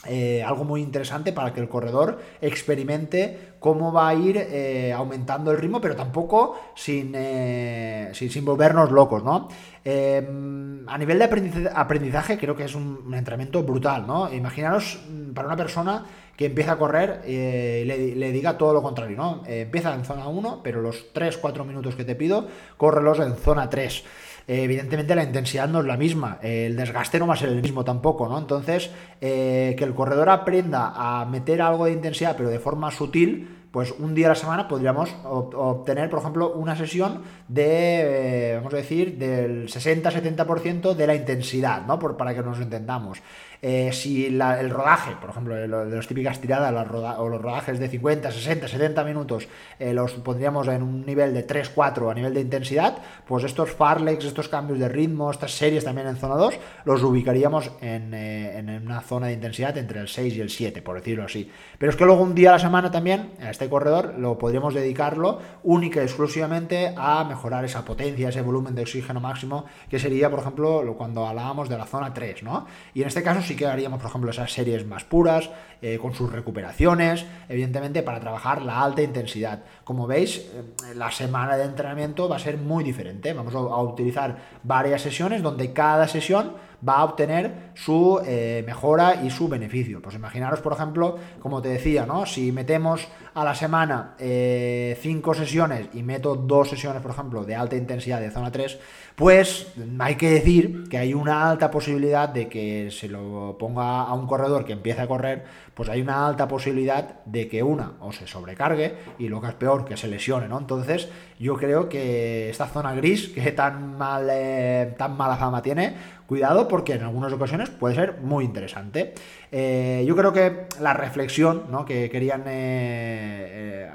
eh, 0.07 0.41
algo 0.41 0.63
muy 0.63 0.81
interesante 0.81 1.33
para 1.33 1.53
que 1.53 1.59
el 1.59 1.67
corredor 1.67 2.19
experimente 2.39 3.51
cómo 3.59 3.91
va 3.91 4.07
a 4.07 4.13
ir 4.13 4.37
eh, 4.37 4.93
aumentando 4.93 5.51
el 5.51 5.57
ritmo, 5.57 5.81
pero 5.81 5.93
tampoco 5.93 6.57
sin, 6.73 7.11
eh, 7.15 8.09
sin, 8.13 8.45
volvernos 8.45 8.91
locos, 8.91 9.23
¿no? 9.23 9.49
a 9.85 10.97
nivel 10.97 11.19
de 11.19 11.69
aprendizaje, 11.73 12.37
creo 12.37 12.55
que 12.55 12.65
es 12.65 12.75
un, 12.75 13.11
entrenamiento 13.13 13.63
brutal, 13.63 14.05
¿no? 14.05 14.31
Imaginaros 14.31 14.99
mm, 15.09 15.33
para 15.33 15.47
una 15.47 15.57
persona 15.57 16.05
que 16.37 16.45
empieza 16.45 16.73
a 16.73 16.77
correr 16.77 17.21
y 17.27 17.83
le, 17.85 18.15
le, 18.15 18.31
diga 18.31 18.57
todo 18.57 18.71
lo 18.71 18.81
contrario, 18.81 19.17
¿no? 19.17 19.41
empieza 19.47 19.93
en 19.93 20.05
zona 20.05 20.27
1, 20.27 20.61
pero 20.63 20.81
los 20.81 21.11
3-4 21.13 21.65
minutos 21.65 21.95
que 21.95 22.05
te 22.05 22.15
pido, 22.15 22.47
córrelos 22.77 23.19
en 23.19 23.35
zona 23.35 23.69
3. 23.69 24.03
Eh, 24.49 24.63
evidentemente 24.63 25.13
la 25.13 25.21
intensidad 25.21 25.69
no 25.69 25.81
es 25.81 25.85
la 25.85 25.95
misma, 25.95 26.39
el 26.41 26.75
desgaste 26.75 27.19
no 27.19 27.27
va 27.27 27.35
a 27.35 27.37
ser 27.37 27.49
el 27.49 27.61
mismo 27.61 27.85
tampoco, 27.85 28.27
¿no? 28.27 28.39
Entonces, 28.39 28.89
eh, 29.21 29.75
que 29.77 29.83
el 29.83 29.93
corredor 29.93 30.27
aprenda 30.27 30.91
a 30.95 31.23
meter 31.25 31.61
algo 31.61 31.85
de 31.85 31.91
intensidad, 31.91 32.35
pero 32.35 32.49
de 32.49 32.57
forma 32.57 32.89
sutil, 32.89 33.58
pues 33.71 33.93
un 33.99 34.15
día 34.15 34.27
a 34.27 34.29
la 34.29 34.35
semana 34.35 34.67
podríamos 34.67 35.13
obtener, 35.23 36.09
por 36.09 36.19
ejemplo, 36.19 36.53
una 36.53 36.75
sesión 36.75 37.21
de, 37.47 38.53
eh, 38.53 38.55
vamos 38.55 38.73
a 38.73 38.77
decir, 38.77 39.17
del 39.17 39.67
60-70% 39.67 40.95
de 40.95 41.07
la 41.07 41.15
intensidad, 41.15 41.85
¿no? 41.85 41.99
Por, 41.99 42.17
para 42.17 42.33
que 42.33 42.41
nos 42.41 42.59
entendamos. 42.59 43.21
Eh, 43.61 43.91
si 43.91 44.25
el 44.25 44.69
rodaje, 44.69 45.17
por 45.19 45.31
ejemplo, 45.31 45.53
de, 45.53 45.67
las 45.67 46.07
típicas 46.07 46.39
tiradas 46.39 46.73
o 47.17 47.27
los 47.27 47.41
rodajes 47.41 47.77
de 47.77 47.89
50, 47.89 48.31
60, 48.31 48.69
70 48.69 49.03
minutos, 49.03 49.49
eh, 49.77 49.93
los 49.93 50.13
pondríamos 50.13 50.67
en 50.69 50.81
un 50.81 51.05
nivel 51.05 51.33
de 51.33 51.43
3, 51.43 51.69
4 51.75 52.09
a 52.09 52.13
nivel 52.13 52.33
de 52.33 52.39
intensidad, 52.39 52.97
pues 53.27 53.43
estos 53.43 53.71
farlex, 53.71 54.23
estos 54.23 54.47
cambios 54.47 54.79
de 54.79 54.87
ritmo, 54.87 55.29
estas 55.29 55.51
series 55.51 55.83
también 55.83 56.07
en 56.07 56.15
zona 56.15 56.35
2, 56.35 56.57
los 56.85 57.03
ubicaríamos 57.03 57.69
en, 57.81 58.13
en, 58.13 58.69
una 58.85 59.01
zona 59.01 59.27
de 59.27 59.33
intensidad 59.33 59.77
entre 59.77 59.99
el 59.99 60.07
6 60.07 60.37
y 60.37 60.41
el 60.41 60.49
7, 60.49 60.81
por 60.81 60.95
decirlo 60.95 61.25
así. 61.25 61.51
Pero 61.77 61.89
es 61.89 61.97
que 61.97 62.05
luego 62.05 62.23
un 62.23 62.33
día 62.33 62.49
a 62.49 62.53
la 62.53 62.59
semana 62.59 62.89
también, 62.89 63.31
este 63.59 63.69
corredor, 63.69 64.15
lo 64.17 64.37
podríamos 64.37 64.73
dedicarlo 64.73 65.39
única 65.63 65.99
y 65.99 66.03
exclusivamente 66.03 66.93
a 66.95 67.25
mejorar 67.25 67.65
esa 67.65 67.83
potencia, 67.83 68.29
ese 68.29 68.41
volumen 68.41 68.73
de 68.73 68.83
oxígeno 68.83 69.19
máximo, 69.19 69.65
que 69.89 69.99
sería, 69.99 70.29
por 70.29 70.39
ejemplo, 70.39 70.95
cuando 70.97 71.27
hablábamos 71.27 71.67
de 71.67 71.77
la 71.77 71.85
zona 71.85 72.13
3, 72.13 72.43
¿no? 72.43 72.65
Y 72.93 73.01
en 73.01 73.09
este 73.09 73.21
caso 73.21 73.41
sí 73.41 73.57
que 73.57 73.67
haríamos, 73.67 73.99
por 73.99 74.09
ejemplo, 74.09 74.31
esas 74.31 74.53
series 74.53 74.87
más 74.87 75.03
puras, 75.03 75.49
eh, 75.81 75.97
con 75.97 76.13
sus 76.13 76.31
recuperaciones, 76.31 77.25
evidentemente 77.47 78.01
para 78.01 78.19
trabajar 78.19 78.61
la 78.61 78.81
alta 78.81 79.01
intensidad. 79.01 79.63
Como 79.83 80.07
veis, 80.07 80.37
eh, 80.37 80.95
la 80.95 81.11
semana 81.11 81.57
de 81.57 81.65
entrenamiento 81.65 82.29
va 82.29 82.37
a 82.37 82.39
ser 82.39 82.57
muy 82.57 82.83
diferente. 82.83 83.33
Vamos 83.33 83.55
a, 83.55 83.59
utilizar 83.59 84.37
varias 84.63 85.01
sesiones 85.01 85.41
donde 85.41 85.73
cada 85.73 86.07
sesión 86.07 86.53
va 86.87 86.97
a 86.97 87.03
obtener 87.03 87.71
su 87.73 88.21
eh, 88.25 88.63
mejora 88.65 89.21
y 89.23 89.29
su 89.29 89.47
beneficio. 89.47 90.01
Pues 90.01 90.15
imaginaros, 90.15 90.61
por 90.61 90.73
ejemplo, 90.73 91.17
como 91.39 91.61
te 91.61 91.69
decía, 91.69 92.05
¿no? 92.05 92.25
Si 92.25 92.51
metemos 92.51 93.07
a 93.33 93.43
la 93.43 93.55
semana 93.55 94.15
eh, 94.19 94.97
cinco 95.01 95.33
sesiones 95.33 95.87
y 95.93 96.03
meto 96.03 96.35
dos 96.35 96.69
sesiones, 96.69 97.01
por 97.01 97.11
ejemplo, 97.11 97.43
de 97.43 97.55
alta 97.55 97.75
intensidad 97.75 98.19
de 98.19 98.31
zona 98.31 98.51
3, 98.51 98.79
pues 99.15 99.73
hay 99.99 100.15
que 100.15 100.29
decir 100.29 100.87
que 100.89 100.97
hay 100.97 101.13
una 101.13 101.49
alta 101.49 101.69
posibilidad 101.69 102.29
de 102.29 102.47
que 102.47 102.89
se 102.91 103.07
lo 103.07 103.57
ponga 103.57 104.03
a 104.03 104.13
un 104.13 104.27
corredor 104.27 104.65
que 104.65 104.73
empiece 104.73 105.01
a 105.01 105.07
correr, 105.07 105.43
pues 105.73 105.89
hay 105.89 106.01
una 106.01 106.25
alta 106.25 106.47
posibilidad 106.47 107.23
de 107.25 107.47
que 107.47 107.63
una 107.63 107.93
o 107.99 108.11
se 108.11 108.27
sobrecargue 108.27 108.95
y 109.17 109.27
lo 109.27 109.41
que 109.41 109.47
es 109.47 109.53
peor, 109.53 109.85
que 109.85 109.97
se 109.97 110.07
lesione, 110.07 110.47
¿no? 110.47 110.57
Entonces, 110.57 111.09
yo 111.39 111.55
creo 111.55 111.87
que 111.87 112.49
esta 112.49 112.67
zona 112.67 112.93
gris, 112.95 113.29
que 113.29 113.51
tan, 113.51 113.97
mal, 113.97 114.27
eh, 114.31 114.95
tan 114.97 115.15
mala 115.15 115.37
fama 115.37 115.61
tiene, 115.61 115.95
cuidado 116.29 116.67
porque 116.67 116.93
en 116.93 117.01
algunas 117.01 117.33
ocasiones 117.33 117.71
puede 117.71 117.95
ser 117.95 118.19
muy 118.21 118.45
interesante. 118.45 119.15
Eh, 119.51 120.05
yo 120.07 120.15
creo 120.15 120.31
que 120.31 120.67
la 120.79 120.93
reflexión 120.93 121.63
¿no? 121.71 121.85
que 121.85 122.07
querían 122.11 122.43
eh, 122.45 123.89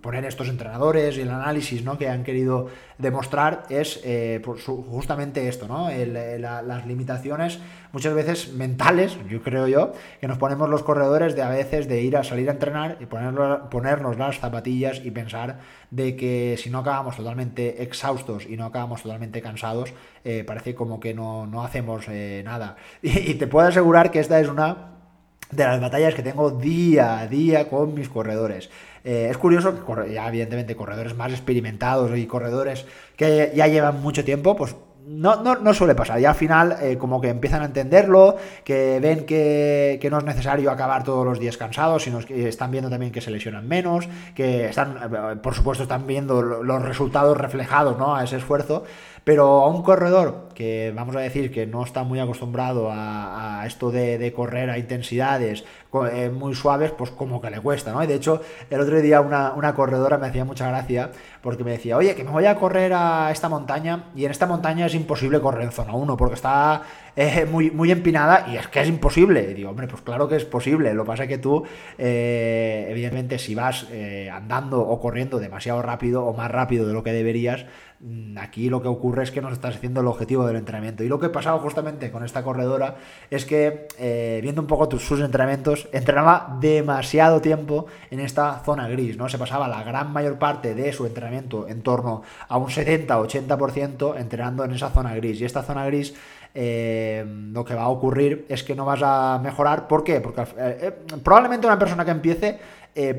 poner 0.00 0.24
estos 0.24 0.48
entrenadores 0.48 1.16
y 1.16 1.22
el 1.22 1.30
análisis 1.30 1.84
¿no? 1.84 1.98
que 1.98 2.08
han 2.08 2.24
querido 2.24 2.68
demostrar 2.98 3.64
es 3.68 4.00
eh, 4.04 4.42
justamente 4.44 5.48
esto, 5.48 5.68
¿no? 5.68 5.88
las 5.90 6.86
limitaciones 6.86 7.60
muchas 7.92 8.14
veces 8.14 8.52
mentales, 8.52 9.16
yo 9.28 9.40
creo 9.42 9.68
yo, 9.68 9.92
que 10.20 10.26
nos 10.26 10.38
ponemos 10.38 10.68
los 10.68 10.82
corredores 10.82 11.36
de 11.36 11.42
a 11.42 11.48
veces 11.48 11.86
de 11.88 12.02
ir 12.02 12.16
a 12.16 12.24
salir 12.24 12.48
a 12.48 12.52
entrenar 12.52 12.98
y 13.00 13.06
ponernos 13.06 14.18
las 14.18 14.40
zapatillas 14.40 15.00
y 15.04 15.10
pensar 15.12 15.60
de 15.90 16.16
que 16.16 16.56
si 16.58 16.70
no 16.70 16.78
acabamos 16.78 17.16
totalmente 17.16 17.82
exhaustos 17.82 18.46
y 18.46 18.56
no 18.56 18.64
acabamos 18.64 19.02
totalmente 19.02 19.40
cansados, 19.40 19.92
eh, 20.24 20.42
parece 20.44 20.74
como 20.74 20.98
que 20.98 21.14
no, 21.14 21.64
hacemos 21.64 22.06
eh, 22.08 22.42
nada. 22.44 22.76
y 23.02 23.34
te 23.34 23.46
puedo 23.46 23.68
asegurar 23.68 24.10
que 24.10 24.18
esta 24.18 24.40
es 24.40 24.48
una 24.48 24.94
de 25.50 25.64
las 25.64 25.80
batallas 25.80 26.14
que 26.14 26.22
tengo 26.22 26.50
día 26.50 27.20
a 27.20 27.26
día 27.28 27.68
con 27.68 27.94
mis 27.94 28.08
corredores. 28.08 28.70
Eh, 29.04 29.28
es 29.30 29.36
curioso 29.36 29.74
que, 29.74 30.12
ya 30.12 30.26
evidentemente, 30.28 30.74
corredores 30.74 31.14
más 31.14 31.30
experimentados 31.30 32.16
y 32.16 32.26
corredores 32.26 32.86
que 33.16 33.52
ya 33.54 33.66
llevan 33.68 34.00
mucho 34.00 34.24
tiempo, 34.24 34.56
pues 34.56 34.74
no, 35.06 35.36
no, 35.36 35.74
suele 35.74 35.94
pasar. 35.94 36.18
Ya 36.18 36.30
al 36.30 36.34
final, 36.34 36.78
eh, 36.80 36.96
como 36.96 37.20
que 37.20 37.28
empiezan 37.28 37.60
a 37.60 37.66
entenderlo, 37.66 38.36
que 38.64 38.98
ven 39.00 39.26
que, 39.26 40.08
no 40.10 40.18
es 40.18 40.24
necesario 40.24 40.70
acabar 40.70 41.04
todos 41.04 41.26
los 41.26 41.38
días 41.38 41.58
cansados, 41.58 42.04
sino 42.04 42.20
que 42.20 42.48
están 42.48 42.70
viendo 42.70 42.88
también 42.88 43.12
que 43.12 43.20
se 43.20 43.30
lesionan 43.30 43.68
menos, 43.68 44.08
que 44.34 44.66
están, 44.66 44.96
eh, 44.96 45.36
por 45.42 45.54
supuesto, 45.54 45.82
están 45.82 46.06
viendo 46.06 46.40
los 46.42 46.82
resultados 46.82 47.36
reflejados 47.36 47.98
¿no? 47.98 48.16
a 48.16 48.24
ese 48.24 48.36
esfuerzo. 48.36 48.84
Pero 49.24 49.62
a 49.62 49.68
un 49.68 49.82
corredor 49.82 50.48
que 50.54 50.92
vamos 50.94 51.16
a 51.16 51.20
decir 51.20 51.50
que 51.50 51.66
no 51.66 51.82
está 51.82 52.04
muy 52.04 52.20
acostumbrado 52.20 52.90
a, 52.92 53.64
esto 53.66 53.90
de, 53.90 54.32
correr 54.36 54.68
a 54.68 54.78
intensidades 54.78 55.64
eh, 56.12 56.28
muy 56.28 56.54
suaves, 56.54 56.90
pues 56.90 57.10
como 57.10 57.40
que 57.40 57.48
le 57.48 57.60
cuesta, 57.60 57.92
¿no? 57.92 58.04
Y 58.04 58.06
de 58.06 58.16
hecho, 58.16 58.42
el 58.68 58.80
otro 58.80 59.00
día 59.00 59.22
una, 59.22 59.74
corredora 59.74 60.18
me 60.18 60.26
hacía 60.26 60.44
mucha 60.44 60.68
gracia 60.68 61.10
porque 61.40 61.64
me 61.64 61.70
decía, 61.72 61.96
oye, 61.96 62.14
que 62.14 62.22
me 62.22 62.30
voy 62.30 62.44
a 62.44 62.56
correr 62.56 62.92
a 62.92 63.30
esta 63.32 63.48
montaña 63.48 64.04
y 64.14 64.26
en 64.26 64.30
esta 64.30 64.46
montaña 64.46 64.86
es 64.86 64.94
imposible 64.94 65.40
correr 65.40 65.62
en 65.62 65.72
zona 65.72 65.94
1 65.94 66.16
porque 66.18 66.34
está 66.34 66.82
eh, 67.16 67.46
muy, 67.50 67.70
muy 67.70 67.90
empinada 67.90 68.46
y 68.50 68.56
es 68.56 68.68
que 68.68 68.80
es 68.80 68.88
imposible. 68.88 69.54
Digo, 69.54 69.70
hombre, 69.70 69.86
pues 69.86 70.02
claro 70.02 70.28
que 70.28 70.36
es 70.36 70.44
posible. 70.44 70.94
Lo 70.94 71.04
que 71.04 71.08
pasa 71.08 71.22
es 71.24 71.28
que 71.28 71.38
tú, 71.38 71.64
eh, 71.98 72.86
evidentemente, 72.90 73.38
si 73.38 73.54
vas 73.54 73.86
andando 74.32 74.80
o 74.80 75.00
corriendo 75.00 75.38
demasiado 75.38 75.82
rápido 75.82 76.24
o 76.24 76.34
más 76.34 76.50
rápido 76.50 76.86
de 76.86 76.92
lo 76.92 77.02
que 77.02 77.12
deberías, 77.12 77.66
Mm, 78.06 78.36
aquí 78.36 78.68
lo 78.68 78.82
que 78.82 78.88
ocurre 78.88 79.22
es 79.22 79.30
que 79.30 79.40
no 79.40 79.48
estás 79.48 79.76
haciendo 79.76 80.02
el 80.02 80.06
objetivo 80.08 80.46
del 80.46 80.56
entrenamiento. 80.56 81.04
Y 81.04 81.08
lo 81.08 81.18
que 81.18 81.30
pasaba 81.30 81.58
justamente 81.58 82.10
con 82.10 82.22
esta 82.22 82.42
corredora 82.42 82.96
es 83.30 83.46
que, 83.46 83.88
eh, 83.98 84.40
viendo 84.42 84.60
un 84.60 84.66
poco 84.66 84.90
sus 84.98 85.20
entrenamientos, 85.20 85.88
entrenaba 85.90 86.58
demasiado 86.60 87.40
tiempo 87.40 87.86
en 88.10 88.20
esta 88.20 88.60
zona 88.62 88.88
gris, 88.88 89.16
¿no? 89.16 89.28
Se 89.30 89.38
pasaba 89.38 89.68
la 89.68 89.82
gran 89.84 90.12
mayor 90.12 90.38
parte 90.38 90.74
de 90.74 90.92
su 90.92 91.06
entrenamiento 91.06 91.66
en 91.66 91.80
torno 91.82 92.22
a 92.46 92.58
un 92.58 92.68
70-80% 92.68 94.16
entrenando 94.18 94.64
en 94.64 94.72
esa 94.72 94.90
zona 94.90 95.14
gris. 95.14 95.40
Y 95.40 95.46
esta 95.46 95.62
zona 95.62 95.86
gris 95.86 96.14
eh, 96.54 97.24
lo 97.26 97.64
que 97.64 97.74
va 97.74 97.82
a 97.82 97.88
ocurrir 97.88 98.46
es 98.48 98.62
que 98.62 98.74
no 98.74 98.84
vas 98.84 99.00
a 99.02 99.40
mejorar. 99.42 99.88
¿Por 99.88 100.04
qué? 100.04 100.20
Porque 100.20 100.44
eh, 100.56 100.92
probablemente 101.22 101.66
una 101.66 101.78
persona 101.78 102.04
que 102.04 102.12
empiece 102.12 102.58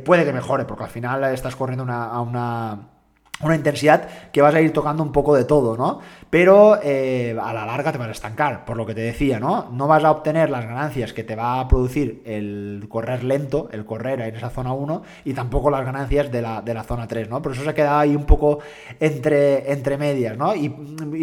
puede 0.05 0.23
que 0.23 0.31
mejore, 0.31 0.63
porque 0.63 0.85
al 0.85 0.89
final 0.89 1.21
estás 1.25 1.53
corriendo 1.53 1.85
a 1.91 2.21
una 2.21 2.94
una 3.41 3.55
intensidad 3.55 4.07
que 4.31 4.41
vas 4.41 4.55
a 4.55 4.61
ir 4.61 4.71
tocando 4.71 5.03
un 5.03 5.11
poco 5.11 5.35
de 5.35 5.43
todo, 5.43 5.75
¿no? 5.75 5.99
Pero 6.29 6.79
eh, 6.81 7.37
a 7.41 7.53
la 7.53 7.65
larga 7.65 7.91
te 7.91 7.97
vas 7.97 8.07
a 8.07 8.11
estancar, 8.11 8.63
por 8.63 8.77
lo 8.77 8.85
que 8.85 8.95
te 8.95 9.01
decía, 9.01 9.39
¿no? 9.39 9.69
No 9.71 9.87
vas 9.87 10.03
a 10.05 10.11
obtener 10.11 10.49
las 10.49 10.65
ganancias 10.65 11.11
que 11.11 11.23
te 11.23 11.35
va 11.35 11.59
a 11.59 11.67
producir 11.67 12.21
el 12.25 12.85
correr 12.87 13.23
lento, 13.23 13.67
el 13.71 13.85
correr 13.85 14.21
en 14.21 14.35
esa 14.35 14.49
zona 14.49 14.73
1, 14.73 15.03
y 15.25 15.33
tampoco 15.33 15.69
las 15.69 15.85
ganancias 15.85 16.31
de 16.31 16.41
la, 16.41 16.61
de 16.61 16.73
la 16.73 16.83
zona 16.83 17.07
3, 17.07 17.29
¿no? 17.29 17.41
Por 17.41 17.51
eso 17.51 17.63
se 17.63 17.69
ha 17.69 17.73
quedado 17.73 17.99
ahí 17.99 18.15
un 18.15 18.25
poco 18.25 18.59
entre, 18.99 19.71
entre 19.71 19.97
medias, 19.97 20.37
¿no? 20.37 20.55
Y, 20.55 20.69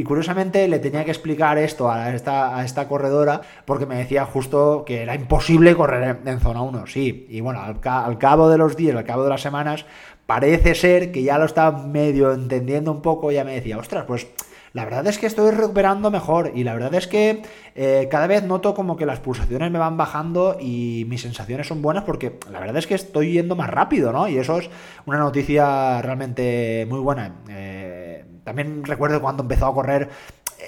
curiosamente 0.05 0.69
le 0.69 0.79
tenía 0.81 1.05
que 1.05 1.11
explicar 1.11 1.57
esto 1.57 1.91
a 1.91 2.15
esta, 2.15 2.57
a 2.57 2.65
esta 2.65 2.89
corredora, 2.89 3.41
porque 3.65 3.87
me 3.87 3.97
decía 3.97 4.27
justo 4.27 4.85
que 4.85 5.03
era 5.03 5.15
imposible 5.15 5.75
correr 5.75 6.19
en, 6.25 6.41
zona 6.41 6.61
1, 6.61 6.87
sí. 6.87 7.27
Y 7.31 7.41
bueno, 7.41 7.63
al 7.63 8.19
cabo 8.19 8.51
de 8.51 8.59
los 8.59 8.77
días, 8.77 8.97
al 8.97 9.05
cabo 9.05 9.25
de 9.25 9.31
las 9.31 9.41
semanas, 9.41 9.87
parece 10.33 10.75
ser 10.75 11.13
que 11.13 11.23
ya 11.23 11.37
lo 11.37 11.45
estaba 11.45 11.87
medio 11.87 12.33
entendiendo 12.33 12.91
un 12.91 13.03
poco, 13.03 13.31
ya 13.31 13.45
me 13.45 13.53
decía, 13.53 13.77
ostras, 13.77 14.07
pues 14.07 14.29
la 14.73 14.87
verdad 14.87 15.07
es 15.07 15.19
que 15.19 15.27
estoy 15.27 15.51
recuperando 15.51 16.11
mejor 16.11 16.53
y 16.55 16.65
la 16.65 16.73
verdad 16.73 16.95
es 16.95 17.07
que 17.07 17.43
eh, 17.75 18.09
cada 18.11 18.27
vez 18.27 18.43
noto 18.43 18.73
como 18.73 18.97
que 18.97 19.05
las 19.05 19.21
pulsaciones 19.21 19.71
me 19.71 19.79
van 19.79 19.99
bajando 19.99 20.57
y 20.59 21.05
mis 21.07 21.21
sensaciones 21.21 21.67
son 21.67 21.83
buenas 21.83 22.05
porque 22.05 22.39
la 22.51 22.61
verdad 22.61 22.79
es 22.79 22.87
que 22.87 22.95
estoy 22.95 23.33
yendo 23.33 23.57
más 23.57 23.69
rápido, 23.69 24.11
¿no? 24.11 24.27
Y 24.27 24.39
eso 24.39 24.57
es 24.59 24.71
una 25.05 25.19
noticia 25.19 26.01
realmente 26.01 26.87
muy 26.89 27.01
buena. 27.01 27.43
Eh, 27.51 28.25
también 28.43 28.85
recuerdo 28.87 29.21
cuando 29.21 29.43
empezó 29.43 29.67
a 29.67 29.75
correr 29.75 30.09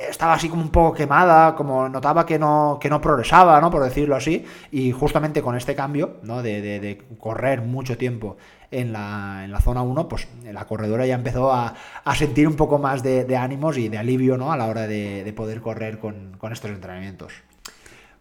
estaba 0.08 0.34
así 0.34 0.48
como 0.48 0.62
un 0.62 0.70
poco 0.70 0.94
quemada, 0.94 1.54
como 1.54 1.88
notaba 1.88 2.26
que 2.26 2.38
no, 2.38 2.78
que 2.80 2.90
no 2.90 3.00
progresaba, 3.00 3.60
¿no? 3.60 3.70
Por 3.70 3.82
decirlo 3.82 4.16
así, 4.16 4.44
y 4.70 4.92
justamente 4.92 5.42
con 5.42 5.56
este 5.56 5.74
cambio, 5.74 6.16
¿no? 6.22 6.42
De, 6.42 6.60
de, 6.60 7.02
correr 7.18 7.62
mucho 7.62 7.96
tiempo 7.96 8.36
en 8.70 8.92
la, 8.92 9.42
en 9.44 9.52
la 9.52 9.60
zona 9.60 9.82
1, 9.82 10.08
pues 10.08 10.28
la 10.44 10.66
corredora 10.66 11.06
ya 11.06 11.14
empezó 11.14 11.52
a, 11.52 11.74
a 12.04 12.14
sentir 12.14 12.48
un 12.48 12.56
poco 12.56 12.78
más 12.78 13.02
de, 13.02 13.36
ánimos 13.36 13.78
y 13.78 13.88
de 13.88 13.98
alivio, 13.98 14.36
¿no? 14.36 14.52
A 14.52 14.56
la 14.56 14.66
hora 14.66 14.86
de, 14.86 15.32
poder 15.36 15.60
correr 15.60 15.98
con, 15.98 16.36
con 16.38 16.52
estos 16.52 16.70
entrenamientos. 16.70 17.32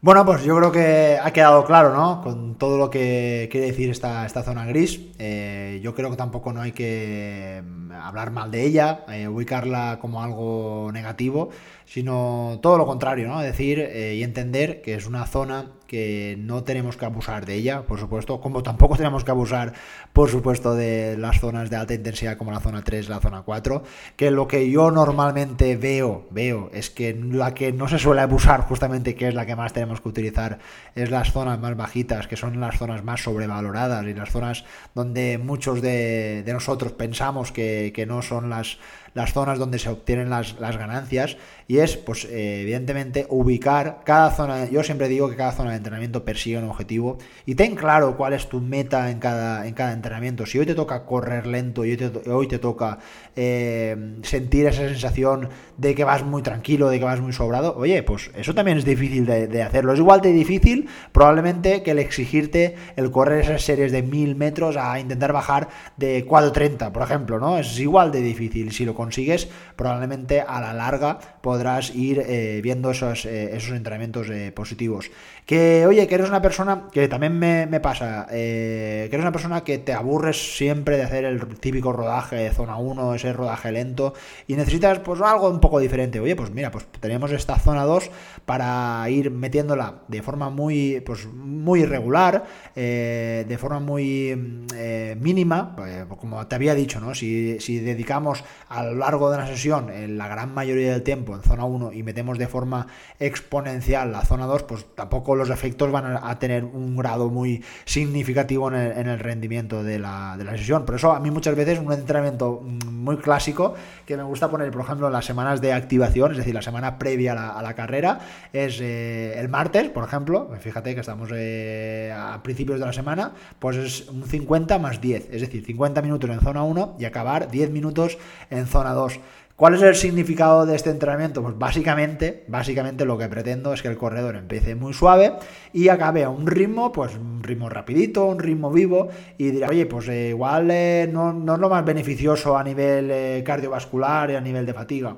Bueno, 0.04 0.26
pues 0.26 0.44
yo 0.44 0.58
creo 0.58 0.70
que 0.70 1.18
ha 1.18 1.32
quedado 1.32 1.64
claro, 1.64 1.96
¿no? 1.96 2.22
Con 2.22 2.56
todo 2.56 2.78
lo 2.78 2.90
que 2.90 3.48
quiere 3.50 3.68
decir 3.68 3.90
esta, 3.90 4.26
esta 4.26 4.44
zona 4.44 4.66
gris. 4.66 5.00
Eh, 5.18 5.80
yo 5.82 5.96
creo 5.96 6.10
que 6.10 6.18
tampoco 6.18 6.52
no 6.52 6.60
hay 6.62 6.74
que 6.74 7.64
mm, 7.66 7.92
hablar 7.94 8.30
mal 8.32 8.52
de 8.52 8.66
ella, 8.66 9.06
eh, 9.08 9.30
ubicarla 9.30 10.00
como 10.02 10.22
algo 10.22 10.90
negativo, 10.92 11.52
sino 11.94 12.58
todo 12.64 12.80
lo 12.80 12.88
contrario, 12.88 13.28
¿no? 13.28 13.40
Decir 13.40 13.78
eh, 13.80 14.16
y 14.16 14.24
entender 14.24 14.82
que 14.82 14.96
es 14.96 15.06
una 15.06 15.28
zona 15.28 15.74
que 15.86 16.36
no 16.40 16.64
tenemos 16.64 16.98
que 16.98 17.06
abusar 17.06 17.46
de 17.46 17.54
ella, 17.54 17.84
por 17.84 18.00
supuesto, 18.00 18.42
como 18.42 18.64
tampoco 18.64 18.98
tenemos 18.98 19.24
que 19.24 19.30
abusar, 19.30 19.74
por 20.12 20.28
supuesto, 20.28 20.74
de 20.74 21.16
las 21.20 21.40
zonas 21.40 21.70
de 21.70 21.76
alta 21.76 21.94
intensidad 21.94 22.36
como 22.36 22.52
la 22.52 22.62
zona 22.62 22.84
3, 22.84 23.10
la 23.10 23.20
zona 23.20 23.44
4, 23.44 23.84
que 24.16 24.32
lo 24.32 24.48
que 24.48 24.72
yo 24.72 24.90
normalmente 24.90 25.76
veo, 25.76 26.26
veo, 26.32 26.72
es 26.74 26.90
que 26.90 27.14
la 27.14 27.54
que 27.54 27.72
no 27.72 27.88
se 27.88 28.00
suele 28.00 28.22
abusar 28.22 28.62
justamente, 28.62 29.14
que 29.14 29.28
es 29.28 29.36
la 29.36 29.46
que 29.46 29.56
más 29.56 29.72
tenemos 29.72 30.02
que 30.02 30.10
utilizar, 30.10 30.58
es 30.96 31.12
las 31.12 31.32
zonas 31.32 31.60
más 31.60 31.78
bajitas, 31.78 32.26
que 32.26 32.38
son 32.38 32.60
las 32.60 32.80
zonas 32.80 33.04
más 33.04 33.22
sobrevaloradas 33.22 34.04
y 34.08 34.16
las 34.16 34.32
zonas 34.32 34.66
donde 34.96 35.38
muchos 35.38 35.80
de, 35.84 36.42
de 36.44 36.54
nosotros 36.54 36.94
pensamos 36.94 37.52
que, 37.52 37.92
que 37.94 38.08
no 38.08 38.24
son 38.24 38.50
las 38.50 38.80
las 39.14 39.34
zonas 39.34 39.60
donde 39.60 39.80
se 39.80 39.90
obtienen 39.90 40.30
las, 40.30 40.56
ganancias 40.60 41.38
y 41.68 41.78
es, 41.78 41.98
pues, 41.98 42.26
eh, 42.26 42.62
evidentemente, 42.62 43.26
ubicar 43.30 44.02
cada 44.04 44.32
zona. 44.32 44.66
Yo 44.70 44.84
siempre 44.84 45.08
digo 45.08 45.30
que 45.30 45.36
cada 45.36 45.52
zona 45.52 45.72
de 45.72 45.78
entrenamiento 45.78 46.26
persigue 46.26 46.58
un 46.58 46.70
objetivo 46.70 47.18
y 47.46 47.56
ten 47.56 47.76
claro 47.76 48.18
cuál 48.18 48.34
es 48.34 48.48
tu 48.50 48.60
meta 48.60 49.10
en 49.12 49.20
cada, 49.20 49.68
en 49.68 49.74
cada 49.74 49.94
entrenamiento. 49.94 50.46
Si 50.46 50.60
hoy 50.60 50.66
te 50.66 50.76
toca 50.76 51.06
correr 51.06 51.48
lento 51.48 51.86
y 51.86 51.92
hoy 51.92 51.98
te, 51.98 52.30
hoy 52.30 52.48
te 52.48 52.60
toca 52.60 53.00
eh, 53.36 54.16
sentir 54.24 54.68
esa 54.68 54.88
sensación 54.88 55.50
de 55.78 55.96
que 55.96 56.04
vas 56.04 56.24
muy 56.24 56.42
tranquilo, 56.42 56.90
de 56.90 57.00
que 57.00 57.06
vas 57.06 57.22
muy 57.22 57.34
sobrado, 57.34 57.76
oye, 57.78 58.04
pues 58.04 58.32
eso 58.36 58.54
también 58.54 58.78
es 58.78 58.86
difícil 58.86 59.26
de, 59.26 59.64
hacerlo. 59.64 59.94
Es 59.94 60.00
igual 60.00 60.22
de 60.22 60.32
difícil, 60.32 60.88
probablemente, 61.12 61.84
que 61.84 61.92
el 61.92 62.00
exigirte 62.00 62.76
el 62.96 63.12
correr 63.12 63.42
esas 63.42 63.64
series 63.64 63.92
de 63.92 64.04
mil 64.04 64.36
metros 64.36 64.78
a 64.78 65.00
intentar 65.00 65.34
bajar 65.34 65.70
de 65.98 66.26
4.30, 66.28 66.92
por 66.92 67.04
ejemplo, 67.04 67.40
¿no? 67.40 67.58
Es 67.58 67.80
igual 67.80 68.12
de 68.12 68.22
difícil. 68.22 68.72
Si 68.72 68.86
lo 68.86 68.94
consigues, 69.04 69.50
probablemente 69.76 70.40
a 70.42 70.62
la 70.62 70.74
larga 70.74 71.20
podrás 71.42 71.94
ir 71.94 72.24
eh, 72.26 72.62
viendo 72.64 72.92
esos, 72.92 73.26
eh, 73.26 73.56
esos 73.58 73.76
entrenamientos 73.76 74.30
eh, 74.30 74.52
positivos. 74.56 75.12
Que, 75.46 75.86
oye, 75.86 76.08
que 76.08 76.16
eres 76.16 76.30
una 76.30 76.42
persona, 76.42 76.88
que 76.92 77.08
también 77.08 77.38
me, 77.38 77.80
pasa, 77.82 78.28
eh, 78.32 79.08
que 79.10 79.16
eres 79.16 79.24
una 79.24 79.32
persona 79.32 79.64
que 79.64 79.78
te 79.78 79.94
aburres 79.94 80.56
siempre 80.58 80.96
de 80.96 81.04
hacer 81.04 81.26
el 81.26 81.46
típico 81.60 81.92
rodaje 81.92 82.38
de 82.38 82.52
zona 82.52 82.78
1, 82.78 83.16
ese 83.16 83.34
rodaje 83.34 83.72
lento, 83.72 84.14
y 84.48 84.56
necesitas 84.56 85.00
pues 85.00 85.20
algo 85.22 85.50
un 85.50 85.60
poco 85.60 85.80
diferente. 85.80 86.20
Oye, 86.20 86.36
pues 86.36 86.52
mira, 86.52 86.72
pues 86.72 86.86
tenemos 87.00 87.32
esta 87.32 87.60
zona 87.60 87.84
2 87.84 88.10
para 88.46 89.06
ir 89.10 89.32
metiéndola 89.32 90.04
de 90.08 90.22
forma 90.22 90.50
muy, 90.50 91.02
pues, 91.06 91.26
muy 91.26 91.82
irregular, 91.82 92.46
eh, 92.76 93.46
de 93.48 93.58
forma 93.58 93.80
muy 93.80 94.66
eh, 94.76 95.18
mínima, 95.20 95.76
como 96.20 96.48
te 96.48 96.56
había 96.56 96.74
dicho, 96.74 97.00
¿no? 97.02 97.14
Si, 97.14 97.60
si 97.60 97.80
dedicamos 97.80 98.44
a 98.70 98.84
lo 98.84 98.96
largo 98.96 99.30
de 99.30 99.38
una 99.38 99.48
sesión 99.48 99.92
la 100.18 100.28
gran 100.28 100.54
mayoría 100.54 100.92
del 100.92 101.04
tiempo 101.04 101.36
en 101.36 101.42
zona 101.42 101.66
1 101.66 101.94
y 101.94 102.04
metemos 102.04 102.38
de 102.38 102.48
forma 102.48 102.88
exponencial 103.20 104.12
la 104.12 104.22
zona 104.26 104.46
2, 104.46 104.64
pues 104.64 104.86
tampoco 104.96 105.33
los 105.38 105.50
efectos 105.50 105.92
van 105.92 106.18
a, 106.22 106.40
tener 106.40 106.64
un 106.64 106.96
grado 106.96 107.30
muy 107.30 107.64
significativo 107.86 108.72
en 108.72 109.08
el, 109.08 109.20
rendimiento 109.20 109.84
de 109.84 110.00
la, 110.00 110.38
sesión. 110.58 110.86
Por 110.86 110.96
eso 110.96 111.12
a 111.12 111.20
mí 111.20 111.32
muchas 111.32 111.56
veces 111.56 111.80
un 111.80 111.92
entrenamiento 111.92 112.62
muy 112.90 113.18
clásico 113.18 113.74
que 114.06 114.18
me 114.18 114.24
gusta 114.24 114.50
poner, 114.50 114.72
por 114.72 114.82
ejemplo, 114.82 115.08
en 115.08 115.14
las 115.14 115.26
semanas 115.26 115.62
de 115.62 115.74
activación, 115.74 116.32
es 116.32 116.38
decir, 116.38 116.54
la 116.54 116.62
semana 116.62 116.98
previa 116.98 117.34
a 117.34 117.62
la, 117.62 117.74
carrera, 117.74 118.20
es 118.52 118.80
eh, 118.82 119.40
el 119.40 119.50
martes, 119.50 119.90
por 119.90 120.04
ejemplo, 120.04 120.50
fíjate 120.60 120.94
que 120.94 121.02
estamos 121.02 121.30
eh, 121.34 122.14
a 122.16 122.42
principios 122.44 122.80
de 122.80 122.86
la 122.86 122.94
semana, 122.94 123.32
pues 123.60 123.78
es 123.78 124.10
un 124.10 124.24
50 124.24 124.78
más 124.80 125.02
10, 125.02 125.30
es 125.32 125.42
decir, 125.42 125.66
50 125.66 126.02
minutos 126.02 126.30
en 126.30 126.40
zona 126.40 126.64
1 126.64 126.98
y 127.00 127.06
acabar 127.06 127.50
10 127.50 127.72
minutos 127.72 128.18
en 128.50 128.68
zona 128.68 128.94
2. 128.94 129.20
¿Cuál 129.56 129.76
es 129.76 129.84
el 129.84 129.94
significado 129.94 130.66
de 130.66 130.76
este 130.76 130.90
entrenamiento? 130.90 131.44
Pues 131.44 131.56
básicamente, 131.56 132.44
básicamente 132.48 133.06
lo 133.06 133.20
que 133.20 133.30
pretendo 133.30 133.72
es 133.72 133.84
que 133.84 133.88
el 133.88 133.98
corredor 133.98 134.36
empiece 134.36 134.74
muy 134.74 134.94
suave 134.94 135.34
y 135.72 135.90
acabe 135.90 136.24
a 136.24 136.30
un 136.30 136.48
ritmo, 136.48 136.92
pues 136.92 137.16
un 137.16 137.44
ritmo 137.44 137.70
rapidito, 137.70 138.26
un 138.26 138.40
ritmo 138.40 138.72
vivo 138.72 139.10
y 139.38 139.52
dirá, 139.52 139.68
oye, 139.70 139.86
pues 139.86 140.08
eh, 140.08 140.30
igual 140.30 140.72
eh, 140.72 141.08
no, 141.12 141.30
es 141.54 141.60
lo 141.60 141.70
más 141.70 141.86
beneficioso 141.86 142.58
a 142.58 142.64
nivel 142.64 143.12
eh, 143.12 143.44
cardiovascular 143.46 144.32
y 144.32 144.36
a 144.36 144.42
nivel 144.42 144.66
de 144.66 144.74
fatiga. 144.74 145.18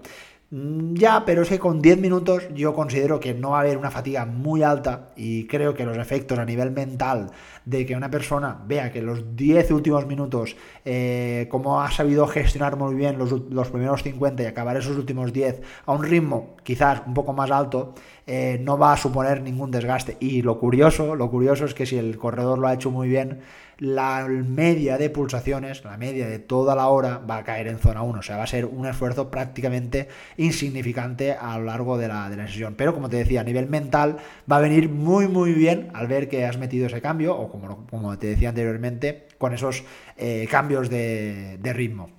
Mm, 0.52 0.94
ya, 0.96 1.24
pero 1.26 1.42
es 1.42 1.50
que 1.50 1.58
con 1.58 1.82
10 1.82 1.98
minutos 2.00 2.44
yo 2.54 2.74
considero 2.76 3.20
que 3.20 3.34
no 3.34 3.52
va 3.52 3.58
a 3.58 3.62
haber 3.62 3.78
una 3.78 3.90
fatiga 3.90 4.26
muy 4.26 4.62
alta 4.62 5.10
y 5.16 5.48
creo 5.48 5.74
que 5.74 5.86
los 5.86 5.98
efectos 5.98 6.38
a 6.38 6.46
nivel 6.46 6.70
mental 6.72 7.32
de 7.66 7.84
que 7.86 7.96
una 7.96 8.12
persona 8.12 8.60
vea 8.68 8.92
que 8.92 9.02
los 9.02 9.36
10 9.36 9.72
últimos 9.72 10.06
minutos, 10.06 10.56
eh, 10.86 11.48
como 11.50 11.82
ha 11.82 11.90
sabido 11.90 12.28
gestionar 12.28 12.78
muy 12.78 12.94
bien 12.94 13.18
los, 13.18 13.32
los, 13.50 13.70
primeros 13.70 14.04
50 14.04 14.44
y 14.44 14.46
acabar 14.46 14.78
esos 14.78 14.98
últimos 14.98 15.34
10 15.34 15.62
a 15.88 15.92
un 15.94 16.04
ritmo 16.04 16.56
quizás 16.64 17.02
un 17.08 17.16
poco 17.16 17.34
más 17.34 17.50
alto, 17.50 17.96
eh, 18.28 18.60
no 18.62 18.78
va 18.78 18.94
a 18.94 18.98
suponer 18.98 19.42
ningún 19.42 19.72
desgaste. 19.72 20.18
Y 20.20 20.44
lo 20.44 20.60
curioso, 20.60 21.16
lo 21.16 21.30
curioso 21.32 21.66
es 21.66 21.74
que 21.74 21.86
si 21.88 21.98
el 21.98 22.18
corredor 22.18 22.60
lo 22.60 22.68
ha 22.68 22.74
hecho 22.74 22.92
muy 22.92 23.08
bien, 23.08 23.42
la 23.78 24.26
media 24.28 24.98
de 24.98 25.10
pulsaciones, 25.10 25.84
la 25.84 25.98
media 25.98 26.28
de 26.28 26.40
toda 26.40 26.76
la 26.76 26.88
hora 26.88 27.20
va 27.20 27.38
a 27.38 27.44
caer 27.44 27.68
en 27.68 27.80
zona 27.80 28.02
1. 28.02 28.20
O 28.20 28.22
sea, 28.22 28.38
va 28.38 28.44
a 28.44 28.48
ser 28.48 28.66
un 28.66 28.86
esfuerzo 28.86 29.30
prácticamente 29.30 30.08
insignificante 30.38 31.34
a 31.34 31.58
lo 31.58 31.66
largo 31.66 31.98
de 31.98 32.08
la, 32.08 32.30
de 32.30 32.38
la 32.38 32.48
sesión. 32.48 32.76
Pero 32.76 32.94
como 32.94 33.10
te 33.10 33.18
decía, 33.18 33.42
a 33.42 33.44
nivel 33.44 33.68
mental 33.68 34.18
va 34.52 34.58
a 34.58 34.62
venir 34.62 34.90
muy 34.90 35.28
muy 35.28 35.54
bien 35.54 35.90
al 35.94 36.08
ver 36.08 36.30
que 36.30 36.46
has 36.46 36.58
metido 36.58 36.88
ese 36.88 37.02
cambio, 37.02 37.38
o 37.38 37.50
como, 37.50 37.86
como 37.88 38.18
te 38.18 38.28
decía 38.28 38.50
anteriormente, 38.50 39.28
con 39.38 39.54
esos 39.54 39.84
eh, 40.18 40.48
cambios 40.50 40.90
de, 40.90 41.60
ritmo. 41.64 42.10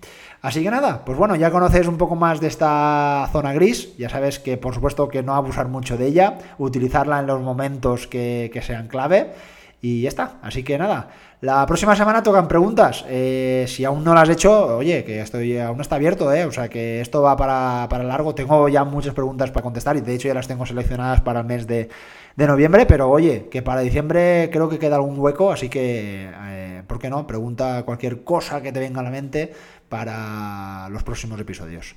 Así 0.43 0.63
que 0.63 0.71
nada, 0.71 1.05
pues 1.05 1.19
bueno, 1.19 1.35
ya 1.35 1.51
conoces 1.51 1.89
un 1.89 1.97
poco 1.97 2.15
más 2.15 2.41
de 2.41 2.49
esta 2.49 3.29
zona 3.33 3.53
gris, 3.53 3.97
ya 3.97 4.09
sabes 4.09 4.39
que 4.39 4.57
por 4.57 4.75
supuesto 4.75 5.09
que 5.09 5.23
no 5.23 5.35
abusar 5.35 5.69
mucho 5.69 5.97
de 5.97 6.07
ella, 6.07 6.39
utilizarla 6.59 7.19
en 7.21 7.27
los 7.27 7.41
momentos 7.41 8.07
que, 8.07 8.51
que 8.53 8.63
sean 8.63 8.87
clave 8.89 9.33
y 9.81 10.03
ya 10.03 10.09
está. 10.09 10.39
Así 10.43 10.63
que 10.63 10.79
nada, 10.79 11.09
la 11.41 11.67
próxima 11.67 11.95
semana 11.95 12.23
tocan 12.23 12.49
preguntas. 12.49 13.05
Eh, 13.09 13.67
si 13.69 13.85
aún 13.85 14.03
no 14.03 14.15
las 14.15 14.25
has 14.25 14.31
hecho, 14.31 14.79
oye, 14.79 15.05
que 15.05 15.21
estoy 15.21 15.59
aún 15.59 15.81
está 15.81 15.97
abierto, 15.97 16.33
¿eh? 16.33 16.45
O 16.47 16.53
sea 16.53 16.69
que 16.69 17.01
esto 17.01 17.23
va 17.23 17.37
para, 17.37 17.87
para 17.91 18.05
largo. 18.05 18.35
Tengo 18.35 18.69
ya 18.69 18.85
muchas 18.85 19.15
preguntas 19.15 19.51
para 19.51 19.63
contestar 19.63 19.97
y 19.97 20.01
de 20.01 20.15
hecho 20.15 20.29
ya 20.29 20.35
las 20.35 20.49
tengo 20.49 20.65
seleccionadas 20.65 21.21
para 21.21 21.41
el 21.41 21.47
mes 21.47 21.67
de, 21.67 21.89
noviembre. 22.37 22.87
Pero 22.87 23.11
oye, 23.11 23.49
que 23.51 23.63
para 23.63 23.83
diciembre 23.83 24.49
creo 24.51 24.69
que 24.69 24.79
queda 24.79 24.97
algún 24.97 25.19
hueco, 25.19 25.53
así 25.53 25.69
que, 25.69 26.31
eh, 26.33 26.83
¿por 26.87 26.99
qué 26.99 27.11
no? 27.11 27.27
Pregunta 27.27 27.83
cualquier 27.85 28.25
cosa 28.25 28.63
que 28.63 28.73
te 28.73 28.81
venga 28.81 29.01
a 29.01 29.05
la 29.05 29.11
mente 29.11 29.53
para 29.89 30.89
los 30.89 31.03
próximos 31.03 31.39
episodios. 31.39 31.95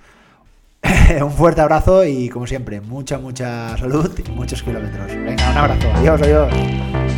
un 1.22 1.32
fuerte 1.32 1.62
abrazo 1.62 2.06
y 2.06 2.30
como 2.30 2.46
siempre, 2.46 2.82
mucha, 2.82 3.18
mucha 3.18 3.78
salud 3.78 4.12
y 4.18 4.32
muchos 4.32 4.62
kilómetros. 4.64 5.08
Venga, 5.08 5.50
un 5.52 5.58
abrazo. 5.58 5.90
Adiós, 5.96 6.22
adiós. 6.22 7.09